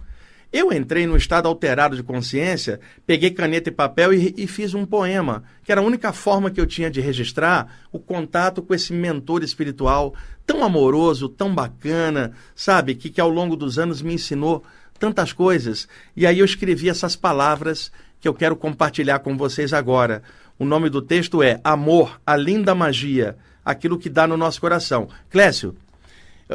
Eu 0.52 0.70
entrei 0.70 1.06
num 1.06 1.16
estado 1.16 1.48
alterado 1.48 1.96
de 1.96 2.02
consciência, 2.02 2.78
peguei 3.06 3.30
caneta 3.30 3.70
e 3.70 3.72
papel 3.72 4.12
e, 4.12 4.34
e, 4.36 4.46
fiz 4.46 4.74
um 4.74 4.84
poema, 4.84 5.44
que 5.64 5.72
era 5.72 5.80
a 5.80 5.84
única 5.84 6.12
forma 6.12 6.50
que 6.50 6.60
eu 6.60 6.66
tinha 6.66 6.90
de 6.90 7.00
registrar 7.00 7.80
o 7.90 7.98
contato 7.98 8.60
com 8.60 8.74
esse 8.74 8.92
mentor 8.92 9.42
espiritual 9.42 10.14
tão 10.46 10.62
amoroso, 10.62 11.26
tão 11.26 11.54
bacana, 11.54 12.32
sabe? 12.54 12.94
Que, 12.94 13.08
que 13.08 13.20
ao 13.20 13.30
longo 13.30 13.56
dos 13.56 13.78
anos 13.78 14.02
me 14.02 14.12
ensinou 14.12 14.62
tantas 14.98 15.32
coisas. 15.32 15.88
E 16.14 16.26
aí 16.26 16.40
eu 16.40 16.44
escrevi 16.44 16.90
essas 16.90 17.16
palavras 17.16 17.90
que 18.20 18.28
eu 18.28 18.34
quero 18.34 18.54
compartilhar 18.54 19.20
com 19.20 19.36
vocês 19.38 19.72
agora. 19.72 20.22
O 20.58 20.66
nome 20.66 20.90
do 20.90 21.00
texto 21.00 21.42
é 21.42 21.60
Amor, 21.64 22.20
a 22.26 22.36
linda 22.36 22.74
magia, 22.74 23.38
aquilo 23.64 23.98
que 23.98 24.08
dá 24.08 24.26
no 24.26 24.36
nosso 24.36 24.60
coração. 24.60 25.08
Clécio, 25.30 25.76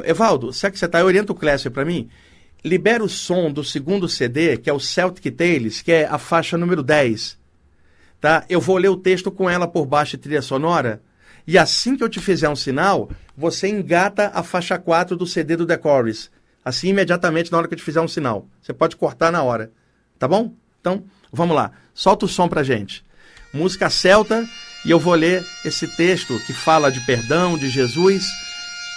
Evaldo, 0.04 0.54
será 0.54 0.72
que 0.72 0.80
você 0.80 0.86
está? 0.86 1.04
Orienta 1.04 1.32
o 1.32 1.36
Clécio 1.36 1.72
para 1.72 1.86
mim 1.86 2.10
libera 2.64 3.04
o 3.04 3.10
som 3.10 3.52
do 3.52 3.64
segundo 3.64 4.10
CD, 4.10 4.58
que 4.58 4.70
é 4.70 4.74
o 4.74 4.80
Celtic 4.80 5.34
Tales, 5.36 5.82
que 5.82 5.92
é 5.92 6.06
a 6.06 6.18
faixa 6.18 6.58
número 6.58 6.84
10. 6.84 7.38
Tá? 8.20 8.46
Eu 8.50 8.60
vou 8.60 8.78
ler 8.78 8.90
o 8.90 8.98
texto 8.98 9.32
com 9.32 9.50
ela 9.50 9.68
por 9.68 9.86
baixo 9.86 10.18
trilha 10.18 10.42
sonora. 10.42 11.02
E 11.46 11.58
assim 11.58 11.96
que 11.96 12.04
eu 12.04 12.10
te 12.10 12.20
fizer 12.20 12.50
um 12.50 12.56
sinal, 12.56 13.10
você 13.36 13.70
engata 13.70 14.32
a 14.34 14.44
faixa 14.44 14.78
4 14.78 15.16
do 15.16 15.26
CD 15.26 15.56
do 15.56 15.66
The 15.66 15.80
Chorus. 15.82 16.30
Assim, 16.66 16.90
imediatamente, 16.90 17.52
na 17.52 17.58
hora 17.58 17.68
que 17.68 17.74
eu 17.74 17.78
te 17.78 17.84
fizer 17.84 18.02
um 18.02 18.08
sinal. 18.08 18.46
Você 18.62 18.74
pode 18.74 18.98
cortar 18.98 19.32
na 19.32 19.42
hora. 19.42 19.72
Tá 20.20 20.28
bom? 20.28 20.54
Então, 20.82 21.06
vamos 21.32 21.56
lá. 21.56 21.72
Solta 21.94 22.26
o 22.26 22.28
som 22.28 22.50
pra 22.50 22.64
gente. 22.64 23.06
Música 23.54 23.90
celta, 23.90 24.46
e 24.88 24.91
eu 24.91 25.00
vou 25.01 25.13
ler 25.13 25.46
esse 25.65 25.86
texto 25.86 26.41
que 26.48 26.53
fala 26.53 26.89
de 26.89 27.01
perdão, 27.01 27.58
de 27.58 27.70
Jesus 27.70 28.25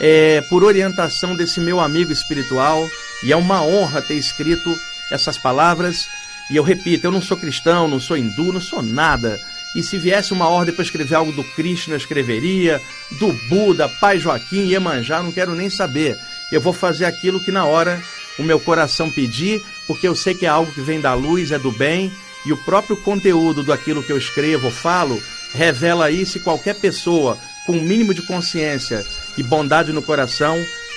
é, 0.01 0.41
por 0.43 0.63
orientação 0.63 1.35
desse 1.35 1.59
meu 1.59 1.81
amigo 1.81 2.13
espiritual, 2.13 2.89
e 3.25 3.33
é 3.33 3.37
uma 3.37 3.61
honra 3.61 4.01
ter 4.01 4.15
escrito 4.15 4.73
essas 5.11 5.37
palavras. 5.37 6.07
E 6.49 6.57
eu 6.57 6.63
repito, 6.63 7.09
eu 7.09 7.11
não 7.11 7.21
sou 7.21 7.37
cristão, 7.37 7.89
não 7.89 7.99
sou 7.99 8.17
hindu, 8.17 8.53
não 8.53 8.61
sou 8.61 8.83
nada. 8.83 9.41
E 9.75 9.83
se 9.83 9.99
viesse 9.99 10.33
uma 10.33 10.49
ordem 10.49 10.73
para 10.73 10.85
escrever 10.85 11.17
algo 11.17 11.33
do 11.33 11.43
Krishna, 11.43 11.97
escreveria, 11.97 12.81
do 13.19 13.33
Buda, 13.49 13.89
Pai 13.89 14.21
Joaquim, 14.21 14.69
Iemanjá, 14.69 15.21
não 15.23 15.33
quero 15.33 15.57
nem 15.57 15.69
saber. 15.69 16.17
Eu 16.53 16.61
vou 16.61 16.73
fazer 16.73 17.05
aquilo 17.05 17.45
que 17.45 17.51
na 17.51 17.65
hora 17.65 18.01
o 18.39 18.45
meu 18.45 18.61
coração 18.61 19.11
pedir, 19.11 19.61
porque 19.89 20.07
eu 20.07 20.15
sei 20.15 20.35
que 20.35 20.47
é 20.47 20.49
algo 20.49 20.73
que 20.73 20.81
vem 20.81 21.01
da 21.01 21.15
luz, 21.15 21.51
é 21.51 21.59
do 21.59 21.73
bem, 21.73 22.13
e 22.47 22.53
o 22.53 22.57
próprio 22.57 22.97
conteúdo 22.97 23.65
daquilo 23.65 24.05
que 24.05 24.13
eu 24.13 24.17
escrevo 24.17 24.71
falo 24.71 25.21
revela 25.53 26.11
isso 26.11 26.39
e 26.39 26.41
qualquer 26.41 26.75
pessoa 26.75 27.39
com 27.67 27.73
o 27.73 27.77
um 27.77 27.83
mínimo 27.83 28.15
de 28.15 28.23
consciência 28.23 29.05
e 29.37 29.43
bondade 29.43 29.93
no 29.93 30.03
coração, 30.03 30.57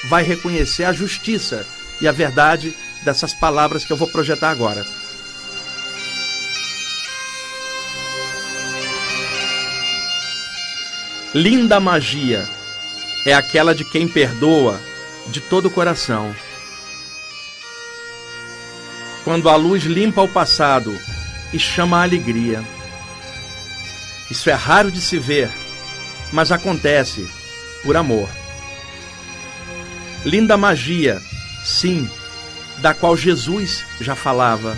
vai 0.10 0.24
reconhecer 0.24 0.84
a 0.84 0.94
justiça 0.94 1.66
e 2.02 2.08
a 2.08 2.12
verdade 2.12 2.74
dessas 3.04 3.34
palavras 3.34 3.86
que 3.86 3.92
eu 3.92 3.98
vou 3.98 4.08
projetar 4.08 4.50
agora. 4.50 4.86
Linda 11.34 11.80
magia 11.80 12.48
é 13.26 13.34
aquela 13.34 13.74
de 13.74 13.84
quem 13.84 14.08
perdoa 14.08 14.80
de 15.28 15.42
todo 15.42 15.66
o 15.66 15.72
coração. 15.72 16.36
Quando 19.24 19.50
a 19.50 19.56
luz 19.56 19.84
limpa 19.84 20.22
o 20.22 20.28
passado 20.28 20.96
e 21.54 21.58
chama 21.58 21.98
a 21.98 22.04
alegria. 22.04 22.64
Isso 24.34 24.50
é 24.50 24.54
raro 24.54 24.92
de 24.92 25.00
se 25.00 25.20
ver, 25.20 25.48
mas 26.32 26.52
acontece 26.52 27.30
por 27.84 27.96
amor. 27.96 28.28
Linda 30.26 30.58
magia, 30.58 31.22
sim, 31.64 32.10
da 32.80 32.96
qual 32.96 33.16
Jesus 33.16 33.86
já 34.02 34.16
falava, 34.16 34.76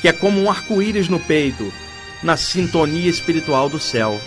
que 0.00 0.06
é 0.06 0.12
como 0.12 0.40
um 0.40 0.48
arco-íris 0.48 1.08
no 1.08 1.18
peito, 1.18 1.74
na 2.22 2.36
sintonia 2.36 3.10
espiritual 3.10 3.68
do 3.68 3.80
céu. 3.80 4.20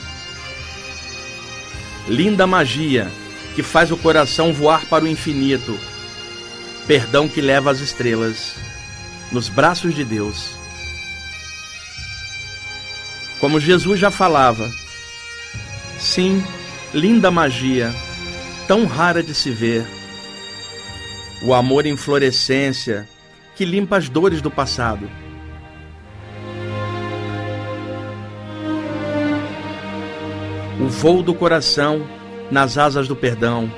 Linda 2.10 2.46
magia 2.46 3.10
que 3.56 3.64
faz 3.64 3.90
o 3.90 3.96
coração 3.96 4.52
voar 4.52 4.86
para 4.86 5.06
o 5.06 5.08
infinito, 5.08 5.80
perdão 6.86 7.30
que 7.30 7.40
leva 7.40 7.72
as 7.72 7.80
estrelas 7.80 8.56
nos 9.32 9.48
braços 9.48 9.96
de 9.96 10.04
Deus. 10.04 10.61
Como 13.42 13.60
Jesus 13.60 14.00
já 14.00 14.12
falava, 14.12 14.72
sim, 15.98 16.44
linda 16.94 17.32
magia, 17.32 17.92
tão 18.68 18.86
rara 18.86 19.24
de 19.24 19.34
se 19.34 19.50
ver. 19.50 19.84
O 21.42 21.52
amor 21.52 21.88
em 21.88 21.98
florescência 21.98 23.10
que 23.56 23.66
limpa 23.66 23.98
as 23.98 24.08
dores 24.08 24.44
do 24.44 24.52
passado. 24.52 25.10
O 30.80 30.88
voo 30.88 31.24
do 31.24 31.34
coração 31.34 32.08
nas 32.52 32.78
asas 32.78 33.08
do 33.08 33.16
perdão. 33.16 33.72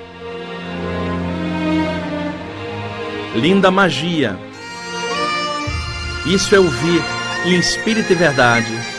Linda 3.34 3.72
magia. 3.72 4.38
Isso 6.26 6.54
eu 6.54 6.70
vi 6.70 7.02
em 7.46 7.58
espírito 7.58 8.12
e 8.12 8.16
verdade 8.16 8.93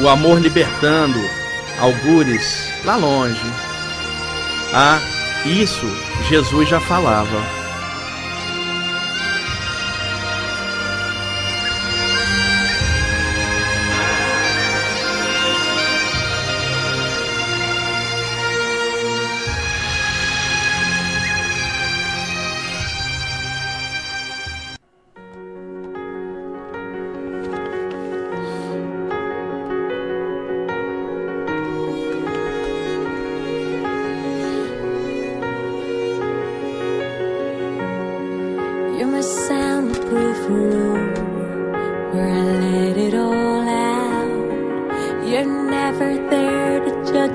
o 0.00 0.08
amor 0.08 0.40
libertando, 0.40 1.18
algures 1.80 2.68
lá 2.84 2.96
longe. 2.96 3.40
Ah, 4.72 5.00
isso 5.44 5.86
Jesus 6.28 6.68
já 6.68 6.80
falava. 6.80 7.57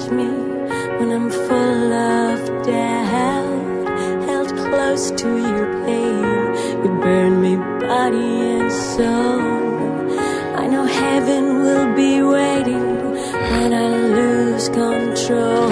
touch 0.03 0.11
me 0.11 0.25
when 0.99 1.11
I'm 1.11 1.29
full 1.29 1.93
of 1.93 2.65
doubt, 2.65 3.87
held 4.27 4.49
close 4.49 5.11
to 5.11 5.27
your 5.27 5.85
pain. 5.85 6.83
You 6.83 6.99
burn 7.01 7.41
me 7.41 7.55
body 7.55 8.17
and 8.17 8.71
soul. 8.71 10.19
I 10.55 10.67
know 10.67 10.85
heaven 10.85 11.61
will 11.63 11.95
be 11.95 12.21
waiting 12.21 13.11
when 13.51 13.73
I 13.73 13.87
lose 14.17 14.69
control. 14.69 15.62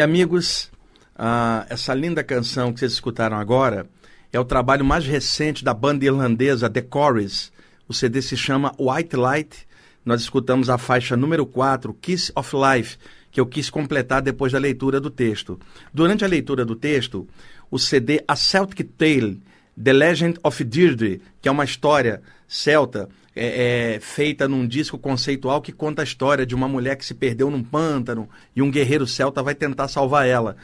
Amigos, 0.00 0.70
ah, 1.16 1.66
essa 1.68 1.94
linda 1.94 2.24
canção 2.24 2.72
que 2.72 2.80
vocês 2.80 2.92
escutaram 2.92 3.36
agora 3.36 3.88
é 4.32 4.40
o 4.40 4.44
trabalho 4.44 4.84
mais 4.84 5.06
recente 5.06 5.62
da 5.62 5.72
banda 5.72 6.04
irlandesa 6.04 6.68
The 6.68 6.84
Chorus. 6.92 7.52
O 7.86 7.94
CD 7.94 8.20
se 8.20 8.36
chama 8.36 8.74
White 8.78 9.14
Light. 9.14 9.66
Nós 10.04 10.22
escutamos 10.22 10.68
a 10.68 10.76
faixa 10.76 11.16
número 11.16 11.46
4, 11.46 11.94
Kiss 11.94 12.32
of 12.34 12.52
Life, 12.56 12.98
que 13.30 13.40
eu 13.40 13.46
quis 13.46 13.70
completar 13.70 14.20
depois 14.20 14.52
da 14.52 14.58
leitura 14.58 15.00
do 15.00 15.10
texto. 15.10 15.58
Durante 15.92 16.24
a 16.24 16.28
leitura 16.28 16.64
do 16.64 16.74
texto, 16.74 17.28
o 17.70 17.78
CD 17.78 18.22
A 18.26 18.34
Celtic 18.34 18.88
Tale, 18.98 19.40
The 19.82 19.92
Legend 19.92 20.38
of 20.42 20.62
Deirdre, 20.64 21.20
que 21.40 21.48
é 21.48 21.52
uma 21.52 21.64
história 21.64 22.22
celta 22.46 23.08
é, 23.34 23.96
é, 23.96 24.00
feita 24.00 24.46
num 24.46 24.66
disco 24.66 24.96
conceitual 24.96 25.60
que 25.60 25.72
conta 25.72 26.02
a 26.02 26.04
história 26.04 26.46
de 26.46 26.54
uma 26.54 26.68
mulher 26.68 26.96
que 26.96 27.04
se 27.04 27.14
perdeu 27.14 27.50
num 27.50 27.62
pântano 27.62 28.28
e 28.54 28.62
um 28.62 28.70
guerreiro 28.70 29.06
celta 29.06 29.42
vai 29.42 29.54
tentar 29.54 29.88
salvar 29.88 30.26
ela. 30.26 30.56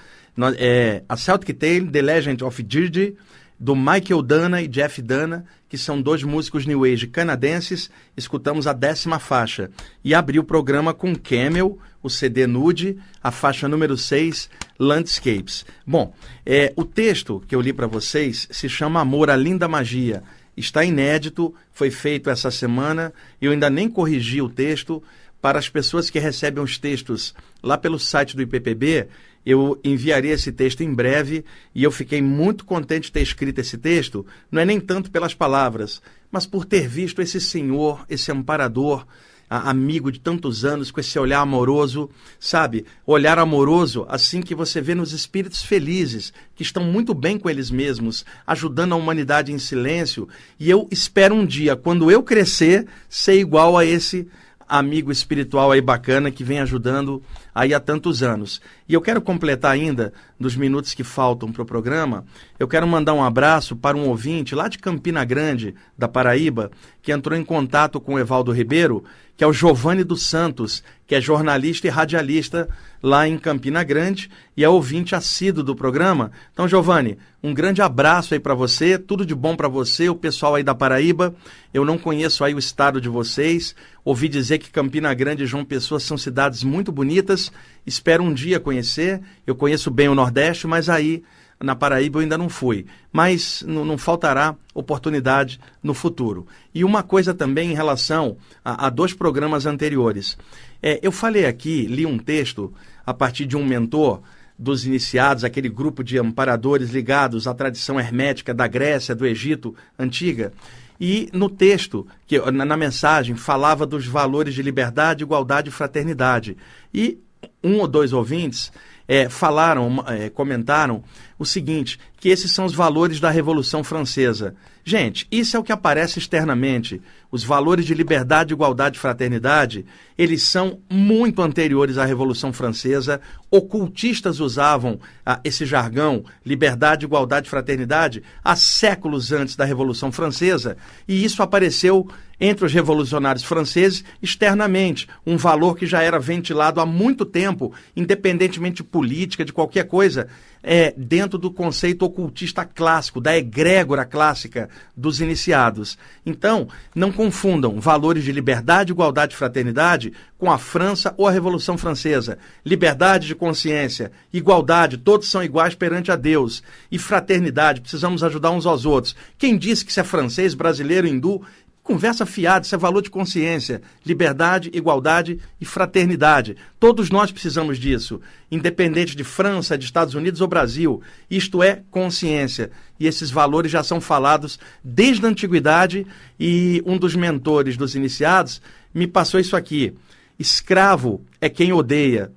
É, 0.57 1.03
a 1.09 1.17
Celtic 1.17 1.59
Tale, 1.59 1.91
The 1.91 2.03
Legend 2.03 2.45
of 2.45 2.63
Deirdre, 2.63 3.17
do 3.59 3.77
Michael 3.77 4.23
Dana 4.23 4.63
e 4.63 4.69
Jeff 4.69 5.03
Dana, 5.03 5.45
que 5.69 5.77
são 5.77 6.01
dois 6.01 6.23
músicos 6.23 6.65
New 6.65 6.85
Age 6.85 7.07
canadenses, 7.09 7.91
escutamos 8.17 8.67
a 8.67 8.73
décima 8.73 9.19
faixa. 9.19 9.71
E 10.03 10.15
abri 10.15 10.39
o 10.39 10.45
programa 10.45 10.95
com 10.95 11.15
Camel, 11.15 11.79
o 12.03 12.09
CD 12.09 12.47
Nude, 12.47 12.97
a 13.23 13.31
faixa 13.31 13.69
número 13.69 13.97
6, 13.97 14.49
Landscapes. 14.79 15.65
Bom, 15.87 16.15
é, 16.45 16.73
o 16.77 16.85
texto 16.85 17.43
que 17.47 17.55
eu 17.55 17.61
li 17.61 17.73
para 17.73 17.87
vocês 17.87 18.49
se 18.51 18.69
chama 18.69 19.01
Amor, 19.01 19.31
a 19.31 19.37
Linda 19.37 19.69
Magia. 19.69 20.23
Está 20.57 20.85
inédito, 20.85 21.55
foi 21.73 21.91
feito 21.91 22.29
essa 22.29 22.51
semana, 22.51 23.13
eu 23.41 23.53
ainda 23.53 23.71
nem 23.71 23.89
corrigi 23.89 24.43
o 24.43 24.49
texto. 24.49 25.03
Para 25.41 25.59
as 25.59 25.71
pessoas 25.71 26.11
que 26.11 26.19
recebem 26.19 26.63
os 26.63 26.77
textos 26.77 27.35
lá 27.63 27.79
pelo 27.79 27.99
site 27.99 28.37
do 28.37 28.43
IPPB, 28.43 29.09
eu 29.45 29.81
enviaria 29.83 30.35
esse 30.35 30.53
texto 30.53 30.83
em 30.83 30.93
breve 30.93 31.45
e 31.75 31.83
eu 31.83 31.91
fiquei 31.91 32.21
muito 32.21 32.65
contente 32.65 33.05
de 33.05 33.13
ter 33.13 33.23
escrito 33.23 33.59
esse 33.59 33.79
texto, 33.79 34.27
não 34.51 34.61
é 34.61 34.65
nem 34.65 34.79
tanto 34.79 35.11
pelas 35.11 35.33
palavras, 35.33 36.03
mas 36.31 36.47
por 36.47 36.65
ter 36.65 36.87
visto 36.87 37.23
esse 37.23 37.41
senhor, 37.41 38.05
esse 38.09 38.31
amparador, 38.31 39.07
amigo 39.51 40.13
de 40.13 40.21
tantos 40.21 40.65
anos, 40.65 40.93
com 40.93 41.01
esse 41.01 41.19
olhar 41.19 41.41
amoroso, 41.41 42.09
sabe? 42.39 42.87
Olhar 43.05 43.37
amoroso, 43.39 44.07
assim 44.09 44.41
que 44.41 44.55
você 44.55 44.81
vê 44.81 44.95
nos 44.95 45.13
espíritos 45.13 45.63
felizes, 45.63 46.33
que 46.55 46.63
estão 46.63 46.85
muito 46.85 47.13
bem 47.13 47.37
com 47.37 47.51
eles 47.51 47.71
mesmos, 47.71 48.25
ajudando 48.47 48.93
a 48.93 48.97
humanidade 48.97 49.53
em 49.53 49.59
silêncio. 49.59 50.29
E 50.59 50.71
eu 50.71 50.87
espero 50.91 51.35
um 51.35 51.45
dia, 51.45 51.75
quando 51.75 52.11
eu 52.11 52.23
crescer, 52.23 52.87
ser 53.09 53.41
igual 53.41 53.77
a 53.77 53.85
esse 53.85 54.29
amigo 54.69 55.11
espiritual 55.11 55.73
aí 55.73 55.81
bacana 55.81 56.31
que 56.31 56.45
vem 56.45 56.61
ajudando 56.61 57.21
aí 57.55 57.75
há 57.75 57.81
tantos 57.81 58.23
anos. 58.23 58.61
E 58.89 58.95
eu 58.95 59.01
quero 59.01 59.21
completar 59.21 59.73
ainda, 59.73 60.13
nos 60.39 60.57
minutos 60.57 60.95
que 60.95 61.05
faltam 61.05 61.53
para 61.53 61.63
o 61.63 61.67
programa, 61.67 62.25
eu 62.59 62.67
quero 62.67 62.87
mandar 62.87 63.15
um 63.15 63.23
abraço 63.23 63.77
para 63.77 63.97
um 63.97 64.09
ouvinte 64.09 64.55
lá 64.55 64.69
de 64.69 64.79
Campina 64.79 65.25
Grande, 65.25 65.75
da 65.97 66.09
Paraíba, 66.09 66.71
que 67.03 67.13
entrou 67.13 67.39
em 67.39 67.45
contato 67.45 68.01
com 68.01 68.15
o 68.15 68.19
Evaldo 68.19 68.53
Ribeiro, 68.53 69.05
que 69.41 69.45
é 69.45 69.47
o 69.47 69.55
Giovanni 69.55 70.05
dos 70.05 70.27
Santos, 70.27 70.83
que 71.07 71.15
é 71.15 71.21
jornalista 71.21 71.87
e 71.87 71.91
radialista 71.91 72.69
lá 73.03 73.27
em 73.27 73.39
Campina 73.39 73.83
Grande 73.83 74.31
e 74.55 74.63
é 74.63 74.69
ouvinte 74.69 75.15
assíduo 75.15 75.65
do 75.65 75.75
programa. 75.75 76.31
Então, 76.53 76.69
Giovanni, 76.69 77.17
um 77.43 77.55
grande 77.55 77.81
abraço 77.81 78.35
aí 78.35 78.41
para 78.41 78.53
você, 78.53 78.99
tudo 78.99 79.25
de 79.25 79.35
bom 79.35 79.57
para 79.57 79.67
você, 79.67 80.11
o 80.11 80.15
pessoal 80.15 80.57
aí 80.57 80.63
da 80.63 80.75
Paraíba. 80.75 81.35
Eu 81.73 81.87
não 81.87 81.97
conheço 81.97 82.45
aí 82.45 82.55
o 82.55 82.59
estado 82.59 83.01
de 83.01 83.09
vocês, 83.09 83.75
ouvi 84.05 84.29
dizer 84.29 84.59
que 84.59 84.71
Campina 84.71 85.15
Grande 85.15 85.45
e 85.45 85.47
João 85.47 85.65
Pessoa 85.65 85.99
são 85.99 86.19
cidades 86.19 86.63
muito 86.63 86.93
bonitas, 86.93 87.40
espero 87.87 88.23
um 88.23 88.35
dia 88.35 88.59
conhecer. 88.59 89.21
Eu 89.47 89.55
conheço 89.55 89.91
bem 89.91 90.09
o 90.09 90.15
Nordeste, 90.15 90.67
mas 90.67 90.89
aí 90.89 91.23
na 91.63 91.77
Paraíba 91.77 92.19
eu 92.19 92.23
ainda 92.23 92.39
não 92.39 92.49
fui, 92.49 92.87
mas 93.13 93.63
não, 93.67 93.85
não 93.85 93.99
faltará 93.99 94.57
oportunidade 94.75 95.61
no 95.83 95.93
futuro. 95.93 96.47
E 96.75 96.83
uma 96.83 97.03
coisa 97.03 97.35
também 97.35 97.71
em 97.71 97.75
relação 97.75 98.39
a, 98.65 98.87
a 98.87 98.91
dois 98.91 99.13
programas 99.13 99.67
anteriores. 99.67 100.39
É, 100.83 100.99
eu 101.03 101.13
falei 101.13 101.45
aqui, 101.45 101.87
li 101.87 102.07
um 102.07 102.19
texto 102.19 102.73
a 103.05 103.13
partir 103.13 103.45
de 103.45 103.57
um 103.57 103.65
mentor 103.65 104.23
dos 104.59 104.87
iniciados, 104.87 105.45
aquele 105.45 105.69
grupo 105.69 106.03
de 106.03 106.19
amparadores 106.19 106.91
ligados 106.91 107.47
à 107.47 107.55
tradição 107.55 108.01
hermética 108.01 108.53
da 108.55 108.67
Grécia, 108.67 109.15
do 109.15 109.27
Egito 109.27 109.75
antiga. 109.99 110.53
E 111.01 111.31
no 111.33 111.49
texto, 111.49 112.07
que 112.27 112.39
na, 112.51 112.65
na 112.65 112.77
mensagem, 112.77 113.35
falava 113.35 113.87
dos 113.87 114.07
valores 114.07 114.55
de 114.55 114.63
liberdade, 114.63 115.25
igualdade 115.25 115.71
e 115.71 115.73
fraternidade. 115.73 116.59
E 116.93 117.19
um 117.63 117.79
ou 117.79 117.89
dois 117.89 118.13
ouvintes 118.13 118.73
é, 119.11 119.29
falaram, 119.29 120.05
é, 120.07 120.31
comentaram 120.31 121.03
o 121.37 121.45
seguinte: 121.45 121.99
que 122.21 122.29
esses 122.29 122.53
são 122.53 122.65
os 122.65 122.73
valores 122.73 123.19
da 123.19 123.29
Revolução 123.29 123.83
Francesa. 123.83 124.55
Gente, 124.85 125.27
isso 125.33 125.57
é 125.57 125.61
o 125.61 125.65
que 125.65 125.73
aparece 125.73 126.19
externamente. 126.19 127.03
Os 127.31 127.43
valores 127.45 127.85
de 127.85 127.93
liberdade, 127.93 128.55
igualdade 128.55 128.97
e 128.97 129.01
fraternidade, 129.01 129.85
eles 130.17 130.45
são 130.45 130.79
muito 130.89 131.43
anteriores 131.43 131.99
à 131.99 132.05
Revolução 132.05 132.53
Francesa. 132.53 133.21
Ocultistas 133.51 134.39
usavam 134.39 135.01
ah, 135.27 135.41
esse 135.43 135.67
jargão, 135.67 136.25
liberdade, 136.47 137.05
igualdade 137.05 137.49
e 137.49 137.51
fraternidade, 137.51 138.23
há 138.45 138.55
séculos 138.55 139.33
antes 139.33 139.57
da 139.57 139.65
Revolução 139.65 140.11
Francesa, 140.13 140.77
e 141.07 141.25
isso 141.25 141.43
apareceu 141.43 142.09
entre 142.41 142.65
os 142.65 142.73
revolucionários 142.73 143.45
franceses 143.45 144.03
externamente, 144.23 145.07
um 145.27 145.37
valor 145.37 145.77
que 145.77 145.87
já 145.87 146.03
era 146.03 146.19
ventilado 146.19 146.81
há 146.81 146.87
muito 146.87 147.27
tempo, 147.27 147.73
independentemente 147.95 148.77
de 148.77 148.85
política, 148.85 149.45
de 149.45 149.53
qualquer 149.53 149.85
coisa 149.85 150.27
é, 150.63 150.93
dentro 150.97 151.39
do 151.39 151.51
conceito 151.51 152.05
ocultista 152.05 152.65
clássico, 152.65 153.21
da 153.21 153.37
egrégora 153.37 154.05
clássica 154.05 154.69
dos 154.97 155.21
iniciados. 155.21 155.99
Então, 156.25 156.69
não 156.95 157.11
confundam 157.11 157.81
valores 157.81 158.25
de 158.25 158.33
liberdade, 158.33 158.93
igualdade 158.93 159.35
e 159.35 159.37
fraternidade 159.37 160.13
com 160.39 160.51
a 160.51 160.59
França 160.59 161.15
ou 161.17 161.27
a 161.27 161.31
Revolução 161.31 161.77
Francesa. 161.77 162.39
Liberdade 162.65 163.27
de 163.27 163.35
consciência, 163.35 164.13
igualdade, 164.33 164.99
todos 164.99 165.31
são 165.31 165.43
iguais 165.43 165.75
perante 165.75 166.11
a 166.13 166.17
Deus. 166.17 166.63
E 166.91 166.99
fraternidade, 166.99 167.81
precisamos 167.81 168.23
ajudar 168.23 168.51
uns 168.51 168.67
aos 168.67 168.85
outros. 168.85 169.17
Quem 169.39 169.57
disse 169.57 169.85
que 169.85 169.93
se 169.93 170.01
é 170.01 170.05
francês, 170.05 170.55
brasileiro, 170.55 171.07
hindu, 171.07 171.43
Conversa 171.91 172.25
fiada, 172.25 172.65
isso 172.65 172.73
é 172.73 172.79
valor 172.79 173.03
de 173.03 173.11
consciência, 173.11 173.83
liberdade, 174.07 174.71
igualdade 174.73 175.41
e 175.61 175.65
fraternidade. 175.65 176.57
Todos 176.79 177.11
nós 177.11 177.33
precisamos 177.33 177.81
disso, 177.81 178.21
independente 178.49 179.17
de 179.17 179.25
França, 179.25 179.77
de 179.77 179.87
Estados 179.87 180.15
Unidos 180.15 180.41
ou 180.41 180.47
Brasil. 180.47 181.03
Isto 181.29 181.65
é 181.65 181.83
consciência. 181.91 182.71
E 183.01 183.09
esses 183.09 183.29
valores 183.29 183.73
já 183.73 183.83
são 183.83 184.01
falados 184.01 184.57
desde 184.85 185.27
a 185.27 185.29
antiguidade 185.29 186.07
e 186.39 186.81
um 186.87 186.97
dos 186.97 187.17
mentores 187.17 187.77
dos 187.77 187.97
iniciados 187.97 188.63
me 188.95 189.09
passou 189.09 189.41
isso 189.41 189.57
aqui. 189.57 189.93
Escravo 190.39 191.25
é 191.41 191.49
quem 191.49 191.73
odeia, 191.73 192.31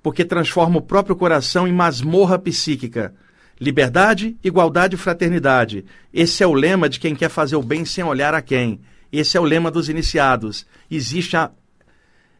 porque 0.00 0.24
transforma 0.24 0.78
o 0.78 0.82
próprio 0.82 1.16
coração 1.16 1.66
em 1.66 1.72
masmorra 1.72 2.38
psíquica. 2.38 3.12
Liberdade, 3.60 4.36
igualdade 4.44 4.94
e 4.94 4.98
fraternidade. 4.98 5.84
Esse 6.14 6.44
é 6.44 6.46
o 6.46 6.54
lema 6.54 6.88
de 6.88 7.00
quem 7.00 7.16
quer 7.16 7.28
fazer 7.28 7.56
o 7.56 7.62
bem 7.62 7.84
sem 7.84 8.04
olhar 8.04 8.34
a 8.34 8.40
quem. 8.40 8.78
Esse 9.12 9.36
é 9.36 9.40
o 9.40 9.44
lema 9.44 9.70
dos 9.70 9.88
iniciados. 9.88 10.66
Existe 10.90 11.36
há 11.36 11.50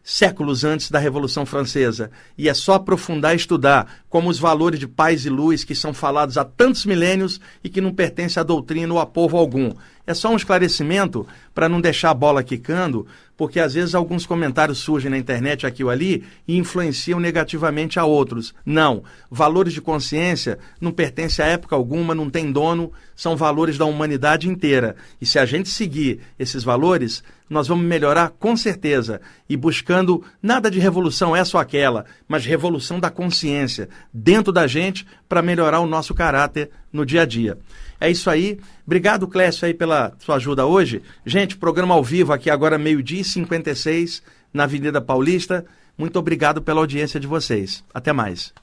séculos 0.03 0.65
antes 0.65 0.91
da 0.91 0.99
Revolução 0.99 1.45
Francesa. 1.45 2.11
E 2.37 2.49
é 2.49 2.55
só 2.55 2.75
aprofundar 2.75 3.33
e 3.33 3.37
estudar 3.37 4.03
como 4.09 4.29
os 4.29 4.39
valores 4.39 4.81
de 4.81 4.89
paz 4.89 5.27
e 5.27 5.31
luz 5.31 5.65
que 5.65 5.75
são 5.75 5.93
falados 5.93 6.39
há 6.39 6.45
tantos 6.45 6.87
milênios 6.87 7.41
e 7.63 7.69
que 7.69 7.81
não 7.81 7.93
pertencem 7.93 8.41
à 8.41 8.45
doutrina 8.45 8.93
ou 8.93 9.01
a 9.01 9.07
povo 9.07 9.37
algum. 9.37 9.73
É 10.11 10.15
só 10.15 10.29
um 10.29 10.37
esclarecimento 10.37 11.25
para 11.55 11.69
não 11.69 11.81
deixar 11.81 12.11
a 12.11 12.15
bola 12.15 12.43
quicando, 12.43 13.07
porque 13.37 13.61
às 13.61 13.75
vezes 13.75 13.95
alguns 13.95 14.27
comentários 14.27 14.79
surgem 14.79 15.09
na 15.09 15.17
internet 15.17 15.65
aqui 15.65 15.85
ou 15.85 15.89
ali 15.89 16.25
e 16.49 16.59
influenciam 16.59 17.21
negativamente 17.21 17.97
a 17.97 18.05
outros. 18.05 18.53
Não. 18.67 19.05
Valores 19.31 19.73
de 19.73 19.81
consciência 19.81 20.59
não 20.81 20.91
pertencem 20.91 21.45
a 21.45 21.49
época 21.49 21.77
alguma, 21.77 22.13
não 22.13 22.29
tem 22.29 22.51
dono, 22.51 22.93
são 23.15 23.37
valores 23.37 23.79
da 23.79 23.85
humanidade 23.85 24.49
inteira. 24.49 24.97
E 25.21 25.27
se 25.27 25.39
a 25.39 25.47
gente 25.47 25.69
seguir 25.69 26.19
esses 26.37 26.65
valores, 26.65 27.23
nós 27.49 27.69
vamos 27.69 27.85
melhorar 27.85 28.31
com 28.31 28.57
certeza. 28.57 29.21
E 29.49 29.57
buscando 29.57 30.25
nada 30.43 30.69
de 30.69 30.81
revolução 30.81 31.37
essa 31.37 31.57
ou 31.57 31.61
aquela, 31.61 32.05
mas 32.27 32.45
revolução 32.45 32.99
da 32.99 33.11
consciência 33.11 33.89
dentro 34.13 34.53
da 34.53 34.67
gente 34.67 35.07
para 35.29 35.41
melhorar 35.41 35.79
o 35.79 35.87
nosso 35.87 36.15
caráter 36.15 36.69
no 36.93 37.07
dia 37.07 37.23
a 37.23 37.27
dia. 37.27 37.57
É 38.01 38.11
isso 38.11 38.31
aí. 38.31 38.59
Obrigado, 38.87 39.29
Clécio, 39.29 39.67
aí 39.67 39.75
pela 39.75 40.13
sua 40.19 40.37
ajuda 40.37 40.65
hoje. 40.65 41.03
Gente, 41.25 41.57
programa 41.57 41.95
ao 41.95 42.03
vivo 42.03 42.33
aqui 42.33 42.49
agora, 42.49 42.79
meio-dia 42.79 43.21
e 43.21 43.25
56, 43.25 44.23
na 44.53 44.65
Avenida 44.65 45.01
Paulista. 45.01 45.67
Muito 45.99 46.19
obrigado 46.19 46.63
pela 46.63 46.81
audiência 46.81 47.21
de 47.21 47.27
vocês. 47.27 47.85
Até 47.93 48.13
mais. 48.13 48.55